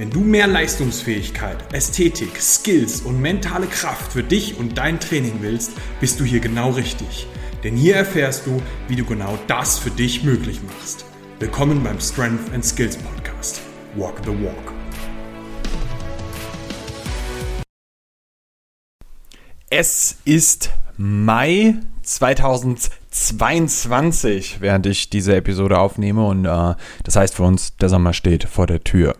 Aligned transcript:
Wenn 0.00 0.08
du 0.08 0.20
mehr 0.20 0.46
Leistungsfähigkeit, 0.46 1.58
Ästhetik, 1.74 2.40
Skills 2.40 3.02
und 3.02 3.20
mentale 3.20 3.66
Kraft 3.66 4.14
für 4.14 4.22
dich 4.22 4.58
und 4.58 4.78
dein 4.78 4.98
Training 4.98 5.34
willst, 5.40 5.72
bist 6.00 6.18
du 6.18 6.24
hier 6.24 6.40
genau 6.40 6.70
richtig. 6.70 7.26
Denn 7.62 7.76
hier 7.76 7.96
erfährst 7.96 8.46
du, 8.46 8.62
wie 8.88 8.96
du 8.96 9.04
genau 9.04 9.38
das 9.46 9.78
für 9.78 9.90
dich 9.90 10.24
möglich 10.24 10.62
machst. 10.62 11.04
Willkommen 11.38 11.84
beim 11.84 12.00
Strength 12.00 12.50
and 12.54 12.64
Skills 12.64 12.96
Podcast. 12.96 13.60
Walk 13.94 14.22
the 14.24 14.30
Walk. 14.30 14.72
Es 19.68 20.16
ist 20.24 20.70
Mai 20.96 21.74
2022, 22.04 24.62
während 24.62 24.86
ich 24.86 25.10
diese 25.10 25.36
Episode 25.36 25.78
aufnehme 25.78 26.24
und 26.24 26.46
äh, 26.46 26.74
das 27.04 27.16
heißt 27.16 27.34
für 27.34 27.42
uns, 27.42 27.76
der 27.76 27.90
Sommer 27.90 28.14
steht 28.14 28.44
vor 28.44 28.66
der 28.66 28.82
Tür. 28.82 29.14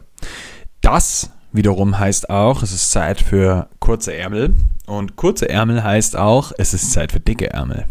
Das 0.81 1.31
wiederum 1.53 1.99
heißt 1.99 2.31
auch, 2.31 2.63
es 2.63 2.73
ist 2.73 2.91
Zeit 2.91 3.21
für 3.21 3.69
kurze 3.79 4.15
Ärmel. 4.15 4.55
Und 4.87 5.17
kurze 5.17 5.49
Ärmel 5.49 5.85
heißt 5.85 6.17
auch, 6.17 6.53
es 6.59 6.75
ist 6.75 6.93
Zeit 6.93 7.13
für 7.13 7.21
dicke 7.21 7.51
Ärmel. 7.51 7.87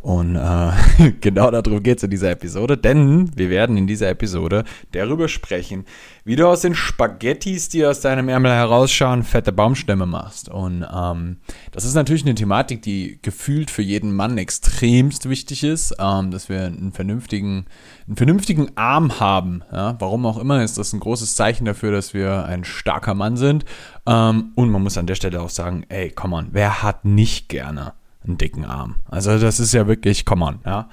Und 0.00 0.34
äh, 0.34 1.12
genau 1.20 1.50
darum 1.50 1.82
geht 1.82 1.98
es 1.98 2.04
in 2.04 2.10
dieser 2.10 2.30
Episode, 2.30 2.78
denn 2.78 3.30
wir 3.36 3.50
werden 3.50 3.76
in 3.76 3.86
dieser 3.86 4.08
Episode 4.08 4.64
darüber 4.92 5.28
sprechen, 5.28 5.84
wie 6.24 6.36
du 6.36 6.48
aus 6.48 6.62
den 6.62 6.74
Spaghettis, 6.74 7.68
die 7.68 7.84
aus 7.84 8.00
deinem 8.00 8.28
Ärmel 8.28 8.52
herausschauen, 8.52 9.22
fette 9.24 9.52
Baumstämme 9.52 10.06
machst. 10.06 10.48
Und 10.48 10.86
ähm, 10.90 11.36
das 11.72 11.84
ist 11.84 11.94
natürlich 11.94 12.24
eine 12.24 12.34
Thematik, 12.34 12.80
die 12.82 13.18
gefühlt 13.20 13.70
für 13.70 13.82
jeden 13.82 14.14
Mann 14.14 14.38
extremst 14.38 15.28
wichtig 15.28 15.64
ist, 15.64 15.94
ähm, 15.98 16.30
dass 16.30 16.48
wir 16.48 16.64
einen 16.64 16.92
vernünftigen, 16.92 17.66
einen 18.06 18.16
vernünftigen 18.16 18.76
Arm 18.76 19.20
haben. 19.20 19.62
Ja? 19.70 19.96
Warum 19.98 20.24
auch 20.24 20.38
immer 20.38 20.62
ist 20.64 20.78
das 20.78 20.94
ein 20.94 21.00
großes 21.00 21.36
Zeichen 21.36 21.66
dafür, 21.66 21.92
dass 21.92 22.14
wir 22.14 22.46
ein 22.46 22.64
starker 22.64 23.14
Mann 23.14 23.36
sind. 23.36 23.66
Ähm, 24.06 24.52
und 24.54 24.70
man 24.70 24.82
muss 24.82 24.96
an 24.96 25.06
der 25.06 25.14
Stelle 25.14 25.42
auch 25.42 25.50
sagen, 25.50 25.84
ey, 25.90 26.10
come 26.10 26.36
on, 26.36 26.48
wer 26.52 26.82
hat 26.82 27.04
nicht 27.04 27.50
gerne 27.50 27.92
einen 28.24 28.38
dicken 28.38 28.64
Arm. 28.64 28.96
Also 29.06 29.38
das 29.38 29.60
ist 29.60 29.72
ja 29.72 29.86
wirklich, 29.86 30.24
come 30.24 30.44
on, 30.44 30.60
ja. 30.64 30.88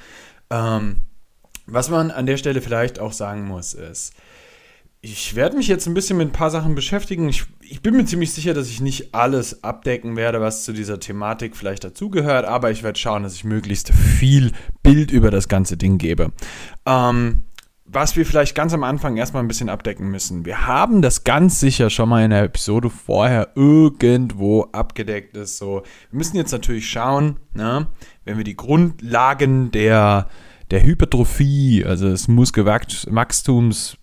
Ähm, 0.50 1.02
was 1.66 1.90
man 1.90 2.12
an 2.12 2.26
der 2.26 2.38
Stelle 2.38 2.62
vielleicht 2.62 3.00
auch 3.00 3.12
sagen 3.12 3.46
muss, 3.46 3.74
ist, 3.74 4.14
ich 5.02 5.36
werde 5.36 5.56
mich 5.56 5.68
jetzt 5.68 5.86
ein 5.88 5.94
bisschen 5.94 6.18
mit 6.18 6.30
ein 6.30 6.34
paar 6.34 6.50
Sachen 6.50 6.76
beschäftigen. 6.76 7.30
Ich, 7.30 7.46
ich, 7.62 7.82
bin 7.82 7.96
mir 7.96 8.06
ziemlich 8.06 8.34
sicher, 8.34 8.54
dass 8.54 8.68
ich 8.68 8.82
nicht 8.82 9.14
alles 9.14 9.64
abdecken 9.64 10.16
werde, 10.16 10.42
was 10.42 10.64
zu 10.64 10.74
dieser 10.74 11.00
Thematik 11.00 11.56
vielleicht 11.56 11.84
dazugehört, 11.84 12.46
aber 12.46 12.72
ich 12.72 12.84
werde 12.84 12.98
schauen, 12.98 13.24
dass 13.24 13.36
ich 13.36 13.44
möglichst 13.44 13.94
viel 13.94 14.52
Bild 14.82 15.12
über 15.12 15.30
das 15.30 15.48
ganze 15.48 15.78
Ding 15.78 15.98
gebe. 15.98 16.32
Ähm, 16.86 17.44
was 17.88 18.18
wir 18.18 18.26
vielleicht 18.26 18.54
ganz 18.54 18.74
am 18.74 18.84
Anfang 18.84 19.16
erstmal 19.16 19.42
ein 19.42 19.48
bisschen 19.48 19.70
abdecken 19.70 20.10
müssen. 20.10 20.46
Wir 20.46 20.68
haben 20.68 21.02
das 21.02 21.24
ganz 21.24 21.60
sicher 21.60 21.90
schon 21.90 22.10
mal 22.10 22.24
in 22.24 22.32
der 22.32 22.44
Episode 22.44 22.90
vorher 22.90 23.50
irgendwo 23.56 24.64
abgedeckt 24.74 25.38
ist. 25.38 25.58
So, 25.58 25.84
wir 26.12 26.18
müssen 26.18 26.36
jetzt 26.36 26.52
natürlich 26.52 26.90
schauen, 26.90 27.38
ne, 27.54 27.88
wenn 28.26 28.38
wir 28.38 28.44
die 28.44 28.58
Grundlagen 28.58 29.72
der, 29.72 30.28
der 30.70 30.84
Hypertrophie, 30.84 31.86
also 31.86 32.10
des 32.10 32.28
Muskelwachstums 32.28 33.98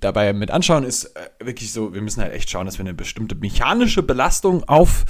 dabei 0.00 0.32
mit 0.32 0.50
anschauen, 0.50 0.82
ist 0.82 1.04
äh, 1.04 1.44
wirklich 1.44 1.72
so, 1.72 1.94
wir 1.94 2.02
müssen 2.02 2.22
halt 2.22 2.32
echt 2.32 2.50
schauen, 2.50 2.66
dass 2.66 2.78
wir 2.78 2.84
eine 2.84 2.94
bestimmte 2.94 3.36
mechanische 3.36 4.02
Belastung 4.02 4.64
auf 4.64 5.04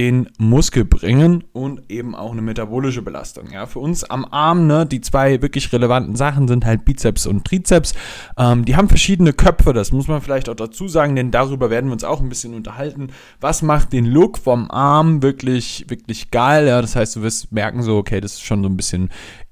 den 0.00 0.30
Muskel 0.38 0.86
bringen 0.86 1.44
und 1.52 1.82
eben 1.90 2.14
auch 2.14 2.32
eine 2.32 2.40
metabolische 2.40 3.02
Belastung. 3.02 3.50
Ja, 3.52 3.66
für 3.66 3.80
uns 3.80 4.02
am 4.02 4.24
Arm, 4.24 4.66
ne, 4.66 4.86
die 4.86 5.02
zwei 5.02 5.42
wirklich 5.42 5.70
relevanten 5.74 6.16
Sachen 6.16 6.48
sind 6.48 6.64
halt 6.64 6.86
Bizeps 6.86 7.26
und 7.26 7.44
Trizeps. 7.44 7.92
Ähm, 8.38 8.64
die 8.64 8.76
haben 8.76 8.88
verschiedene 8.88 9.34
Köpfe, 9.34 9.74
das 9.74 9.92
muss 9.92 10.08
man 10.08 10.22
vielleicht 10.22 10.48
auch 10.48 10.54
dazu 10.54 10.88
sagen, 10.88 11.16
denn 11.16 11.30
darüber 11.30 11.68
werden 11.68 11.90
wir 11.90 11.92
uns 11.92 12.04
auch 12.04 12.22
ein 12.22 12.30
bisschen 12.30 12.54
unterhalten. 12.54 13.08
Was 13.42 13.60
macht 13.60 13.92
den 13.92 14.06
Look 14.06 14.38
vom 14.38 14.70
Arm 14.70 15.22
wirklich, 15.22 15.84
wirklich 15.88 16.30
geil? 16.30 16.66
Ja, 16.66 16.80
das 16.80 16.96
heißt, 16.96 17.16
du 17.16 17.20
wirst 17.20 17.52
merken 17.52 17.82
so, 17.82 17.98
okay, 17.98 18.22
das 18.22 18.32
ist 18.32 18.42
schon 18.42 18.62
so 18.62 18.70
ein 18.70 18.78
bisschen 18.78 19.10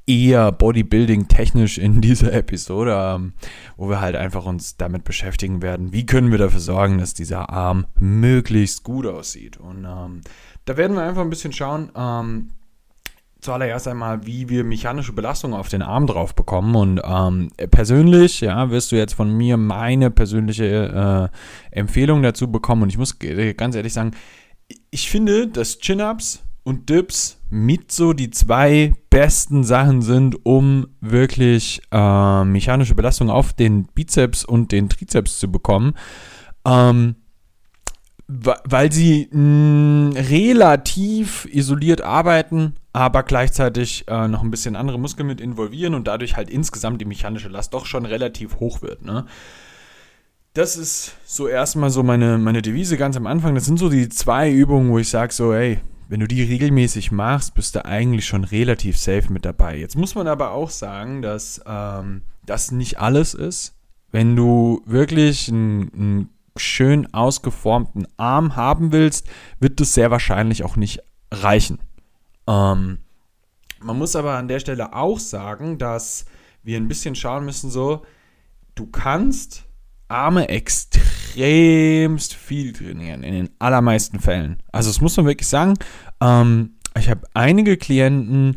eher 0.08 0.50
Bodybuilding 0.50 1.28
technisch 1.28 1.78
in 1.78 2.00
dieser 2.00 2.32
Episode, 2.32 2.96
ähm, 2.98 3.32
wo 3.76 3.88
wir 3.88 4.00
halt 4.00 4.16
einfach 4.16 4.46
uns 4.46 4.76
damit 4.76 5.04
beschäftigen 5.04 5.62
werden, 5.62 5.92
wie 5.92 6.06
können 6.06 6.30
wir 6.30 6.38
dafür 6.38 6.60
sorgen, 6.60 6.98
dass 6.98 7.14
dieser 7.14 7.50
Arm 7.50 7.86
möglichst 8.00 8.82
gut 8.82 9.06
aussieht. 9.06 9.58
Und 9.58 9.84
ähm, 9.84 10.22
da 10.64 10.76
werden 10.76 10.96
wir 10.96 11.02
einfach 11.02 11.22
ein 11.22 11.30
bisschen 11.30 11.52
schauen, 11.52 11.90
ähm, 11.94 12.50
zuallererst 13.40 13.86
einmal, 13.86 14.26
wie 14.26 14.48
wir 14.48 14.64
mechanische 14.64 15.12
Belastung 15.12 15.54
auf 15.54 15.68
den 15.68 15.82
Arm 15.82 16.06
drauf 16.06 16.34
bekommen. 16.34 16.74
Und 16.74 17.00
ähm, 17.04 17.50
persönlich, 17.70 18.40
ja, 18.40 18.70
wirst 18.70 18.92
du 18.92 18.96
jetzt 18.96 19.14
von 19.14 19.32
mir 19.36 19.56
meine 19.56 20.10
persönliche 20.10 21.30
äh, 21.72 21.78
Empfehlung 21.78 22.22
dazu 22.22 22.50
bekommen. 22.50 22.82
Und 22.82 22.88
ich 22.88 22.98
muss 22.98 23.18
ganz 23.18 23.76
ehrlich 23.76 23.92
sagen, 23.92 24.12
ich 24.90 25.08
finde, 25.08 25.46
dass 25.46 25.78
Chin-Ups 25.78 26.42
und 26.64 26.90
Dips 26.90 27.37
mit 27.50 27.92
so 27.92 28.12
die 28.12 28.30
zwei 28.30 28.92
besten 29.10 29.64
Sachen 29.64 30.02
sind, 30.02 30.44
um 30.44 30.88
wirklich 31.00 31.80
äh, 31.90 32.44
mechanische 32.44 32.94
Belastung 32.94 33.30
auf 33.30 33.52
den 33.52 33.84
Bizeps 33.84 34.44
und 34.44 34.72
den 34.72 34.88
Trizeps 34.88 35.38
zu 35.38 35.50
bekommen. 35.50 35.94
Ähm, 36.66 37.16
weil 38.28 38.92
sie 38.92 39.28
mh, 39.32 40.20
relativ 40.28 41.46
isoliert 41.50 42.02
arbeiten, 42.02 42.74
aber 42.92 43.22
gleichzeitig 43.22 44.04
äh, 44.06 44.28
noch 44.28 44.42
ein 44.42 44.50
bisschen 44.50 44.76
andere 44.76 44.98
Muskeln 44.98 45.26
mit 45.26 45.40
involvieren 45.40 45.94
und 45.94 46.06
dadurch 46.06 46.36
halt 46.36 46.50
insgesamt 46.50 47.00
die 47.00 47.06
mechanische 47.06 47.48
Last 47.48 47.72
doch 47.72 47.86
schon 47.86 48.04
relativ 48.04 48.60
hoch 48.60 48.82
wird. 48.82 49.02
Ne? 49.02 49.24
Das 50.52 50.76
ist 50.76 51.14
so 51.24 51.48
erstmal 51.48 51.88
so 51.88 52.02
meine, 52.02 52.36
meine 52.36 52.60
Devise 52.60 52.98
ganz 52.98 53.16
am 53.16 53.26
Anfang. 53.26 53.54
Das 53.54 53.64
sind 53.64 53.78
so 53.78 53.88
die 53.88 54.10
zwei 54.10 54.50
Übungen, 54.50 54.90
wo 54.90 54.98
ich 54.98 55.08
sage 55.08 55.32
so, 55.32 55.54
hey, 55.54 55.80
wenn 56.08 56.20
du 56.20 56.26
die 56.26 56.42
regelmäßig 56.42 57.12
machst, 57.12 57.54
bist 57.54 57.74
du 57.74 57.84
eigentlich 57.84 58.26
schon 58.26 58.44
relativ 58.44 58.98
safe 58.98 59.30
mit 59.30 59.44
dabei. 59.44 59.76
Jetzt 59.76 59.96
muss 59.96 60.14
man 60.14 60.26
aber 60.26 60.52
auch 60.52 60.70
sagen, 60.70 61.20
dass 61.20 61.60
ähm, 61.66 62.22
das 62.46 62.70
nicht 62.72 62.98
alles 62.98 63.34
ist. 63.34 63.74
Wenn 64.10 64.34
du 64.34 64.82
wirklich 64.86 65.48
einen, 65.48 66.30
schön 66.56 67.14
ausgeformten 67.14 68.08
Arm 68.16 68.56
haben 68.56 68.90
willst, 68.90 69.28
wird 69.60 69.78
das 69.78 69.94
sehr 69.94 70.10
wahrscheinlich 70.10 70.64
auch 70.64 70.74
nicht 70.74 71.00
reichen. 71.30 71.78
Ähm, 72.48 72.98
man 73.80 73.98
muss 73.98 74.16
aber 74.16 74.34
an 74.34 74.48
der 74.48 74.58
Stelle 74.58 74.92
auch 74.92 75.20
sagen, 75.20 75.78
dass 75.78 76.24
wir 76.64 76.76
ein 76.76 76.88
bisschen 76.88 77.14
schauen 77.14 77.44
müssen, 77.44 77.70
so, 77.70 78.02
du 78.74 78.86
kannst 78.86 79.66
Arme 80.08 80.48
extremst 81.36 82.34
viel 82.34 82.72
trainieren, 82.72 83.22
in 83.22 83.34
den 83.34 83.50
allermeisten 83.58 84.20
Fällen. 84.20 84.62
Also 84.72 84.90
das 84.90 85.00
muss 85.00 85.16
man 85.16 85.26
wirklich 85.26 85.48
sagen. 85.48 85.74
Ähm, 86.20 86.72
ich 86.98 87.08
habe 87.08 87.26
einige 87.34 87.76
Klienten, 87.76 88.56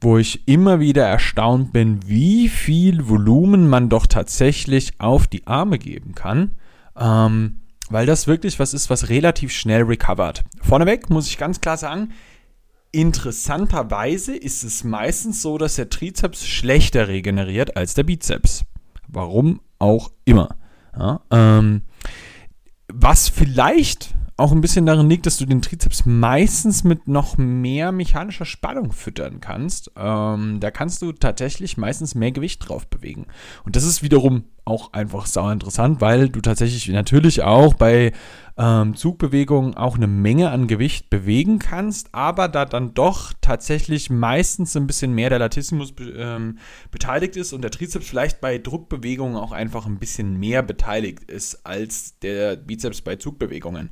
wo 0.00 0.18
ich 0.18 0.46
immer 0.48 0.80
wieder 0.80 1.06
erstaunt 1.06 1.72
bin, 1.72 2.00
wie 2.06 2.48
viel 2.48 3.08
Volumen 3.08 3.68
man 3.68 3.88
doch 3.88 4.06
tatsächlich 4.06 5.00
auf 5.00 5.26
die 5.26 5.46
Arme 5.46 5.78
geben 5.78 6.14
kann. 6.14 6.56
Ähm, 6.96 7.60
weil 7.90 8.06
das 8.06 8.26
wirklich 8.26 8.58
was 8.58 8.72
ist, 8.72 8.88
was 8.88 9.08
relativ 9.10 9.52
schnell 9.52 9.82
recovert. 9.82 10.42
Vorneweg 10.62 11.10
muss 11.10 11.28
ich 11.28 11.36
ganz 11.36 11.60
klar 11.60 11.76
sagen, 11.76 12.12
interessanterweise 12.92 14.34
ist 14.34 14.64
es 14.64 14.84
meistens 14.84 15.42
so, 15.42 15.58
dass 15.58 15.76
der 15.76 15.90
Trizeps 15.90 16.46
schlechter 16.46 17.08
regeneriert 17.08 17.76
als 17.76 17.94
der 17.94 18.04
Bizeps. 18.04 18.64
Warum 19.08 19.60
auch 19.78 20.10
immer. 20.24 20.56
Ja, 20.98 21.20
ähm, 21.30 21.82
was 22.92 23.28
vielleicht 23.28 24.14
auch 24.36 24.52
ein 24.52 24.60
bisschen 24.60 24.86
darin 24.86 25.08
liegt, 25.08 25.26
dass 25.26 25.36
du 25.36 25.46
den 25.46 25.62
Trizeps 25.62 26.06
meistens 26.06 26.82
mit 26.82 27.06
noch 27.06 27.38
mehr 27.38 27.92
mechanischer 27.92 28.44
Spannung 28.44 28.92
füttern 28.92 29.40
kannst. 29.40 29.92
Ähm, 29.96 30.58
da 30.58 30.70
kannst 30.70 31.02
du 31.02 31.12
tatsächlich 31.12 31.76
meistens 31.76 32.14
mehr 32.14 32.32
Gewicht 32.32 32.68
drauf 32.68 32.88
bewegen. 32.88 33.26
Und 33.64 33.76
das 33.76 33.84
ist 33.84 34.02
wiederum 34.02 34.44
auch 34.64 34.92
einfach 34.92 35.26
sau 35.26 35.50
interessant, 35.50 36.00
weil 36.00 36.28
du 36.28 36.40
tatsächlich 36.40 36.88
natürlich 36.88 37.42
auch 37.42 37.74
bei 37.74 38.12
ähm, 38.56 38.94
Zugbewegungen 38.94 39.74
auch 39.74 39.96
eine 39.96 40.06
Menge 40.06 40.50
an 40.50 40.68
Gewicht 40.68 41.10
bewegen 41.10 41.58
kannst, 41.58 42.14
aber 42.14 42.48
da 42.48 42.64
dann 42.64 42.94
doch 42.94 43.32
tatsächlich 43.40 44.10
meistens 44.10 44.76
ein 44.76 44.86
bisschen 44.86 45.12
mehr 45.12 45.28
der 45.28 45.40
Latissimus 45.40 45.92
ähm, 46.16 46.58
beteiligt 46.90 47.36
ist 47.36 47.52
und 47.52 47.62
der 47.62 47.72
Trizeps 47.72 48.06
vielleicht 48.06 48.40
bei 48.40 48.58
Druckbewegungen 48.58 49.36
auch 49.36 49.52
einfach 49.52 49.86
ein 49.86 49.98
bisschen 49.98 50.38
mehr 50.38 50.62
beteiligt 50.62 51.24
ist 51.24 51.66
als 51.66 52.18
der 52.20 52.56
Bizeps 52.56 53.02
bei 53.02 53.16
Zugbewegungen. 53.16 53.90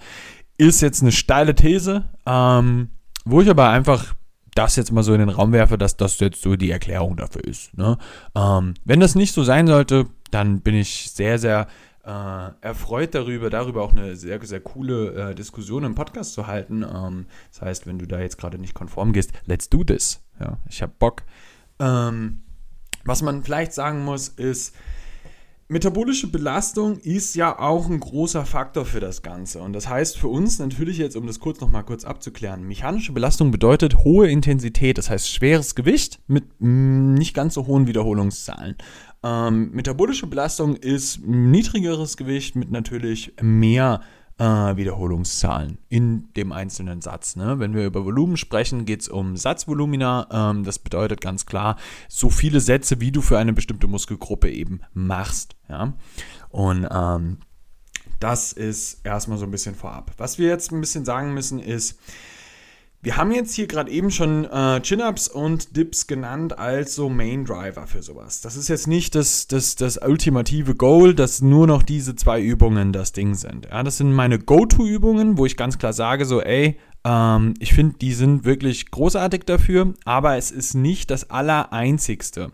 Ist 0.58 0.80
jetzt 0.80 1.02
eine 1.02 1.12
steile 1.12 1.54
These, 1.54 2.04
ähm, 2.24 2.90
wo 3.24 3.40
ich 3.40 3.50
aber 3.50 3.68
einfach 3.70 4.14
das 4.54 4.76
jetzt 4.76 4.92
mal 4.92 5.02
so 5.02 5.12
in 5.12 5.20
den 5.20 5.28
Raum 5.28 5.52
werfe, 5.52 5.78
dass 5.78 5.96
das 5.96 6.20
jetzt 6.20 6.42
so 6.42 6.56
die 6.56 6.70
Erklärung 6.70 7.16
dafür 7.16 7.42
ist. 7.44 7.76
Ne? 7.76 7.98
Ähm, 8.34 8.74
wenn 8.84 9.00
das 9.00 9.14
nicht 9.14 9.32
so 9.32 9.44
sein 9.44 9.66
sollte, 9.66 10.06
dann 10.34 10.60
bin 10.60 10.74
ich 10.74 11.10
sehr, 11.10 11.38
sehr 11.38 11.68
äh, 12.04 12.50
erfreut 12.60 13.14
darüber, 13.14 13.50
darüber 13.50 13.82
auch 13.82 13.92
eine 13.92 14.16
sehr, 14.16 14.44
sehr 14.44 14.60
coole 14.60 15.30
äh, 15.30 15.34
Diskussion 15.34 15.84
im 15.84 15.94
Podcast 15.94 16.34
zu 16.34 16.46
halten. 16.46 16.82
Ähm, 16.82 17.26
das 17.50 17.62
heißt, 17.62 17.86
wenn 17.86 17.98
du 17.98 18.06
da 18.06 18.20
jetzt 18.20 18.38
gerade 18.38 18.58
nicht 18.58 18.74
konform 18.74 19.12
gehst, 19.12 19.32
let's 19.46 19.68
do 19.68 19.84
this. 19.84 20.20
Ja, 20.40 20.58
ich 20.68 20.82
habe 20.82 20.92
Bock. 20.98 21.22
Ähm, 21.78 22.42
was 23.04 23.22
man 23.22 23.42
vielleicht 23.44 23.72
sagen 23.72 24.04
muss, 24.04 24.28
ist, 24.28 24.74
Metabolische 25.72 26.26
Belastung 26.26 26.98
ist 26.98 27.34
ja 27.34 27.58
auch 27.58 27.88
ein 27.88 27.98
großer 27.98 28.44
Faktor 28.44 28.84
für 28.84 29.00
das 29.00 29.22
Ganze. 29.22 29.60
Und 29.60 29.72
das 29.72 29.88
heißt 29.88 30.18
für 30.18 30.28
uns 30.28 30.58
natürlich 30.58 30.98
jetzt, 30.98 31.16
um 31.16 31.26
das 31.26 31.40
kurz 31.40 31.62
nochmal 31.62 31.82
kurz 31.82 32.04
abzuklären, 32.04 32.64
mechanische 32.64 33.12
Belastung 33.12 33.50
bedeutet 33.50 33.96
hohe 34.04 34.28
Intensität, 34.28 34.98
das 34.98 35.08
heißt 35.08 35.30
schweres 35.30 35.74
Gewicht 35.74 36.20
mit 36.26 36.44
mm, 36.58 37.14
nicht 37.14 37.32
ganz 37.32 37.54
so 37.54 37.66
hohen 37.66 37.86
Wiederholungszahlen. 37.86 38.76
Ähm, 39.24 39.70
metabolische 39.72 40.26
Belastung 40.26 40.76
ist 40.76 41.24
niedrigeres 41.24 42.16
Gewicht 42.16 42.56
mit 42.56 42.70
natürlich 42.70 43.32
mehr 43.40 44.00
äh, 44.38 44.44
Wiederholungszahlen 44.44 45.78
in 45.88 46.32
dem 46.34 46.52
einzelnen 46.52 47.00
Satz. 47.00 47.36
Ne? 47.36 47.58
Wenn 47.58 47.74
wir 47.74 47.86
über 47.86 48.04
Volumen 48.04 48.36
sprechen, 48.36 48.84
geht 48.84 49.02
es 49.02 49.08
um 49.08 49.36
Satzvolumina. 49.36 50.26
Ähm, 50.32 50.64
das 50.64 50.78
bedeutet 50.78 51.20
ganz 51.20 51.46
klar, 51.46 51.76
so 52.08 52.30
viele 52.30 52.60
Sätze, 52.60 53.00
wie 53.00 53.12
du 53.12 53.22
für 53.22 53.38
eine 53.38 53.52
bestimmte 53.52 53.86
Muskelgruppe 53.86 54.50
eben 54.50 54.80
machst. 54.92 55.54
Ja? 55.68 55.92
Und 56.48 56.88
ähm, 56.90 57.38
das 58.18 58.52
ist 58.52 59.04
erstmal 59.04 59.38
so 59.38 59.44
ein 59.44 59.50
bisschen 59.50 59.74
vorab. 59.74 60.12
Was 60.16 60.38
wir 60.38 60.48
jetzt 60.48 60.72
ein 60.72 60.80
bisschen 60.80 61.04
sagen 61.04 61.34
müssen 61.34 61.58
ist, 61.58 61.98
wir 63.02 63.16
haben 63.16 63.32
jetzt 63.32 63.52
hier 63.54 63.66
gerade 63.66 63.90
eben 63.90 64.12
schon 64.12 64.44
äh, 64.44 64.80
Chin-Ups 64.80 65.26
und 65.26 65.76
Dips 65.76 66.06
genannt 66.06 66.56
als 66.56 66.94
so 66.94 67.08
Main 67.08 67.44
Driver 67.44 67.88
für 67.88 68.00
sowas. 68.00 68.40
Das 68.40 68.56
ist 68.56 68.68
jetzt 68.68 68.86
nicht 68.86 69.16
das, 69.16 69.48
das, 69.48 69.74
das 69.74 69.98
ultimative 69.98 70.76
Goal, 70.76 71.12
dass 71.12 71.42
nur 71.42 71.66
noch 71.66 71.82
diese 71.82 72.14
zwei 72.14 72.40
Übungen 72.40 72.92
das 72.92 73.12
Ding 73.12 73.34
sind. 73.34 73.66
Ja, 73.66 73.82
das 73.82 73.96
sind 73.96 74.12
meine 74.12 74.38
Go-To-Übungen, 74.38 75.36
wo 75.36 75.46
ich 75.46 75.56
ganz 75.56 75.78
klar 75.78 75.92
sage, 75.92 76.24
so, 76.24 76.40
ey, 76.40 76.78
ähm, 77.04 77.54
ich 77.58 77.74
finde, 77.74 77.96
die 77.98 78.12
sind 78.12 78.44
wirklich 78.44 78.92
großartig 78.92 79.42
dafür, 79.46 79.94
aber 80.04 80.36
es 80.36 80.52
ist 80.52 80.74
nicht 80.74 81.10
das 81.10 81.28
Allereinzigste. 81.28 82.52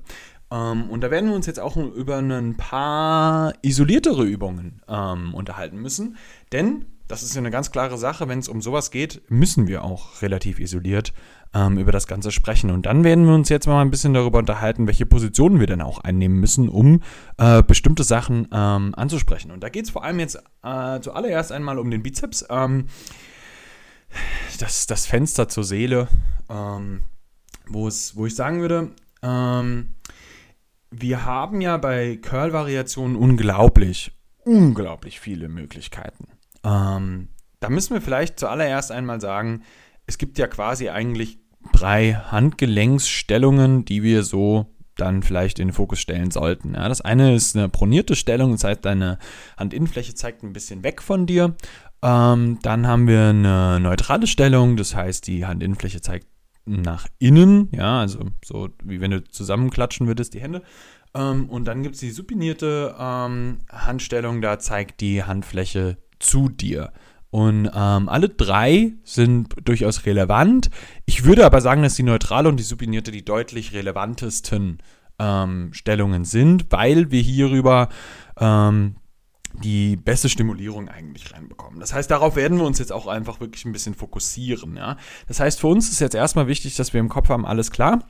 Ähm, 0.51 0.89
und 0.89 1.03
da 1.03 1.11
werden 1.11 1.29
wir 1.29 1.37
uns 1.37 1.45
jetzt 1.45 1.61
auch 1.61 1.77
über 1.77 2.17
ein 2.17 2.57
paar 2.57 3.53
isoliertere 3.61 4.25
Übungen 4.25 4.81
ähm, 4.89 5.35
unterhalten 5.35 5.77
müssen, 5.83 6.17
denn 6.53 6.87
das 7.09 7.23
ist 7.23 7.35
ja 7.35 7.41
eine 7.41 7.51
ganz 7.51 7.73
klare 7.73 7.97
Sache. 7.97 8.29
Wenn 8.29 8.39
es 8.39 8.49
um 8.49 8.61
sowas 8.61 8.91
geht, 8.91 9.23
müssen 9.31 9.67
wir 9.67 9.83
auch 9.83 10.23
relativ 10.23 10.61
isoliert 10.61 11.13
ähm, 11.55 11.79
über 11.79 11.91
das 11.91 12.07
Ganze 12.07 12.31
sprechen. 12.31 12.71
Und 12.71 12.87
dann 12.87 13.03
werden 13.03 13.27
wir 13.27 13.35
uns 13.35 13.49
jetzt 13.49 13.67
mal 13.67 13.81
ein 13.81 13.91
bisschen 13.91 14.15
darüber 14.15 14.39
unterhalten, 14.39 14.87
welche 14.87 15.07
Positionen 15.07 15.59
wir 15.59 15.67
denn 15.67 15.81
auch 15.81 15.99
einnehmen 15.99 16.39
müssen, 16.39 16.69
um 16.69 17.03
äh, 17.39 17.63
bestimmte 17.63 18.05
Sachen 18.05 18.49
ähm, 18.53 18.95
anzusprechen. 18.95 19.51
Und 19.51 19.63
da 19.65 19.71
geht 19.71 19.87
es 19.87 19.91
vor 19.91 20.05
allem 20.05 20.21
jetzt 20.21 20.37
äh, 20.63 21.01
zuallererst 21.01 21.51
einmal 21.51 21.79
um 21.79 21.91
den 21.91 22.03
Bizeps. 22.03 22.45
Ähm, 22.51 22.87
das, 24.59 24.87
das 24.87 25.07
Fenster 25.07 25.49
zur 25.49 25.65
Seele, 25.65 26.09
ähm, 26.49 27.05
wo 27.67 27.89
ich 27.89 28.35
sagen 28.35 28.61
würde, 28.61 28.91
ähm, 29.23 29.95
wir 30.91 31.25
haben 31.25 31.61
ja 31.61 31.77
bei 31.77 32.17
Curl-Variationen 32.17 33.17
unglaublich, 33.17 34.13
unglaublich 34.45 35.21
viele 35.21 35.49
Möglichkeiten. 35.49 36.29
Ähm, 36.65 37.29
da 37.61 37.69
müssen 37.69 37.95
wir 37.95 38.01
vielleicht 38.01 38.39
zuallererst 38.39 38.93
einmal 38.93 39.21
sagen, 39.21 39.63
es 40.07 40.19
gibt 40.19 40.39
ja 40.39 40.47
quasi 40.47 40.89
eigentlich 40.89 41.39
drei 41.73 42.15
Handgelenksstellungen, 42.15 43.85
die 43.85 44.03
wir 44.03 44.23
so 44.23 44.67
dann 44.97 45.23
vielleicht 45.23 45.59
in 45.59 45.69
den 45.69 45.75
Fokus 45.75 46.01
stellen 46.01 46.31
sollten. 46.31 46.75
Ja, 46.75 46.89
das 46.89 47.01
eine 47.01 47.35
ist 47.35 47.57
eine 47.57 47.69
pronierte 47.69 48.17
Stellung, 48.17 48.53
das 48.53 48.65
heißt, 48.65 48.85
deine 48.85 49.19
Handinnenfläche 49.57 50.15
zeigt 50.15 50.43
ein 50.43 50.53
bisschen 50.53 50.83
weg 50.83 51.03
von 51.03 51.27
dir. 51.27 51.55
Ähm, 52.03 52.59
dann 52.63 52.87
haben 52.87 53.07
wir 53.07 53.29
eine 53.29 53.81
neutrale 53.81 54.27
Stellung, 54.27 54.77
das 54.77 54.95
heißt, 54.95 55.27
die 55.27 55.47
Handinnenfläche 55.47 56.01
zeigt 56.01 56.27
nach 56.65 57.07
innen, 57.19 57.69
ja, 57.73 58.01
also 58.01 58.27
so 58.45 58.69
wie 58.85 59.01
wenn 59.01 59.11
du 59.11 59.25
zusammenklatschen 59.25 60.07
würdest, 60.07 60.35
die 60.35 60.41
Hände. 60.41 60.63
Ähm, 61.15 61.49
und 61.49 61.65
dann 61.65 61.83
gibt 61.83 61.95
es 61.95 62.01
die 62.01 62.11
supinierte 62.11 62.95
ähm, 62.99 63.59
Handstellung, 63.71 64.43
da 64.43 64.59
zeigt 64.59 65.01
die 65.01 65.25
Handfläche 65.25 65.97
zu 66.19 66.49
dir. 66.49 66.93
Und 67.31 67.71
ähm, 67.75 68.09
alle 68.09 68.31
drei 68.31 68.95
sind 69.05 69.55
durchaus 69.63 70.07
relevant. 70.07 70.71
Ich 71.05 71.25
würde 71.25 71.45
aber 71.45 71.61
sagen, 71.61 71.83
dass 71.83 71.95
die 71.95 72.03
neutrale 72.03 72.49
und 72.49 72.57
die 72.57 72.65
supinierte 72.65 73.11
die 73.11 73.25
deutlich 73.25 73.75
relevantesten 73.75 74.79
ähm, 75.19 75.71
Stellungen 75.73 76.25
sind, 76.25 76.67
weil 76.71 77.11
wir 77.11 77.21
hierüber 77.21 77.89
ähm, 78.39 78.97
die 79.53 79.97
beste 79.97 80.29
Stimulierung 80.29 80.89
eigentlich 80.89 81.33
reinbekommen. 81.33 81.81
Das 81.81 81.93
heißt, 81.93 82.11
darauf 82.11 82.37
werden 82.37 82.59
wir 82.59 82.65
uns 82.65 82.79
jetzt 82.79 82.93
auch 82.93 83.07
einfach 83.07 83.41
wirklich 83.41 83.65
ein 83.65 83.73
bisschen 83.73 83.95
fokussieren. 83.95 84.77
Ja? 84.77 84.97
Das 85.27 85.41
heißt, 85.41 85.61
für 85.61 85.67
uns 85.67 85.91
ist 85.91 86.01
jetzt 86.01 86.15
erstmal 86.15 86.47
wichtig, 86.47 86.77
dass 86.77 86.93
wir 86.93 87.01
im 87.01 87.09
Kopf 87.09 87.29
haben, 87.29 87.45
alles 87.45 87.71
klar. 87.71 88.05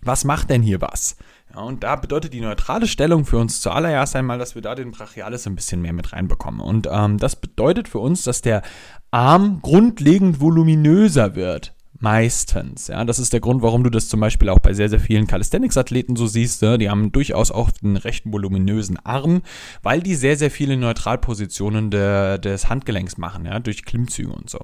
Was 0.00 0.24
macht 0.24 0.50
denn 0.50 0.62
hier 0.62 0.80
was? 0.80 1.16
Ja, 1.54 1.62
und 1.62 1.82
da 1.82 1.96
bedeutet 1.96 2.32
die 2.32 2.40
neutrale 2.40 2.86
Stellung 2.86 3.24
für 3.24 3.38
uns 3.38 3.60
zuallererst 3.60 4.16
einmal, 4.16 4.38
dass 4.38 4.54
wir 4.54 4.62
da 4.62 4.74
den 4.74 4.90
Brachialis 4.90 5.46
ein 5.46 5.54
bisschen 5.54 5.82
mehr 5.82 5.92
mit 5.92 6.12
reinbekommen. 6.12 6.60
Und 6.60 6.88
ähm, 6.90 7.18
das 7.18 7.36
bedeutet 7.36 7.88
für 7.88 7.98
uns, 7.98 8.22
dass 8.22 8.40
der 8.40 8.62
Arm 9.10 9.60
grundlegend 9.60 10.40
voluminöser 10.40 11.34
wird. 11.34 11.74
Meistens. 12.02 12.88
Ja, 12.88 13.04
das 13.04 13.20
ist 13.20 13.32
der 13.32 13.38
Grund, 13.38 13.62
warum 13.62 13.84
du 13.84 13.90
das 13.90 14.08
zum 14.08 14.18
Beispiel 14.18 14.48
auch 14.48 14.58
bei 14.58 14.72
sehr, 14.72 14.88
sehr 14.88 14.98
vielen 14.98 15.28
Calisthenics-Athleten 15.28 16.16
so 16.16 16.26
siehst. 16.26 16.60
Ja? 16.60 16.76
Die 16.76 16.90
haben 16.90 17.12
durchaus 17.12 17.52
auch 17.52 17.70
einen 17.80 17.96
recht 17.96 18.24
voluminösen 18.26 18.98
Arm, 19.04 19.42
weil 19.84 20.02
die 20.02 20.16
sehr, 20.16 20.36
sehr 20.36 20.50
viele 20.50 20.76
Neutralpositionen 20.76 21.92
der, 21.92 22.38
des 22.38 22.68
Handgelenks 22.68 23.18
machen, 23.18 23.44
ja, 23.44 23.60
durch 23.60 23.84
Klimmzüge 23.84 24.32
und 24.32 24.50
so. 24.50 24.58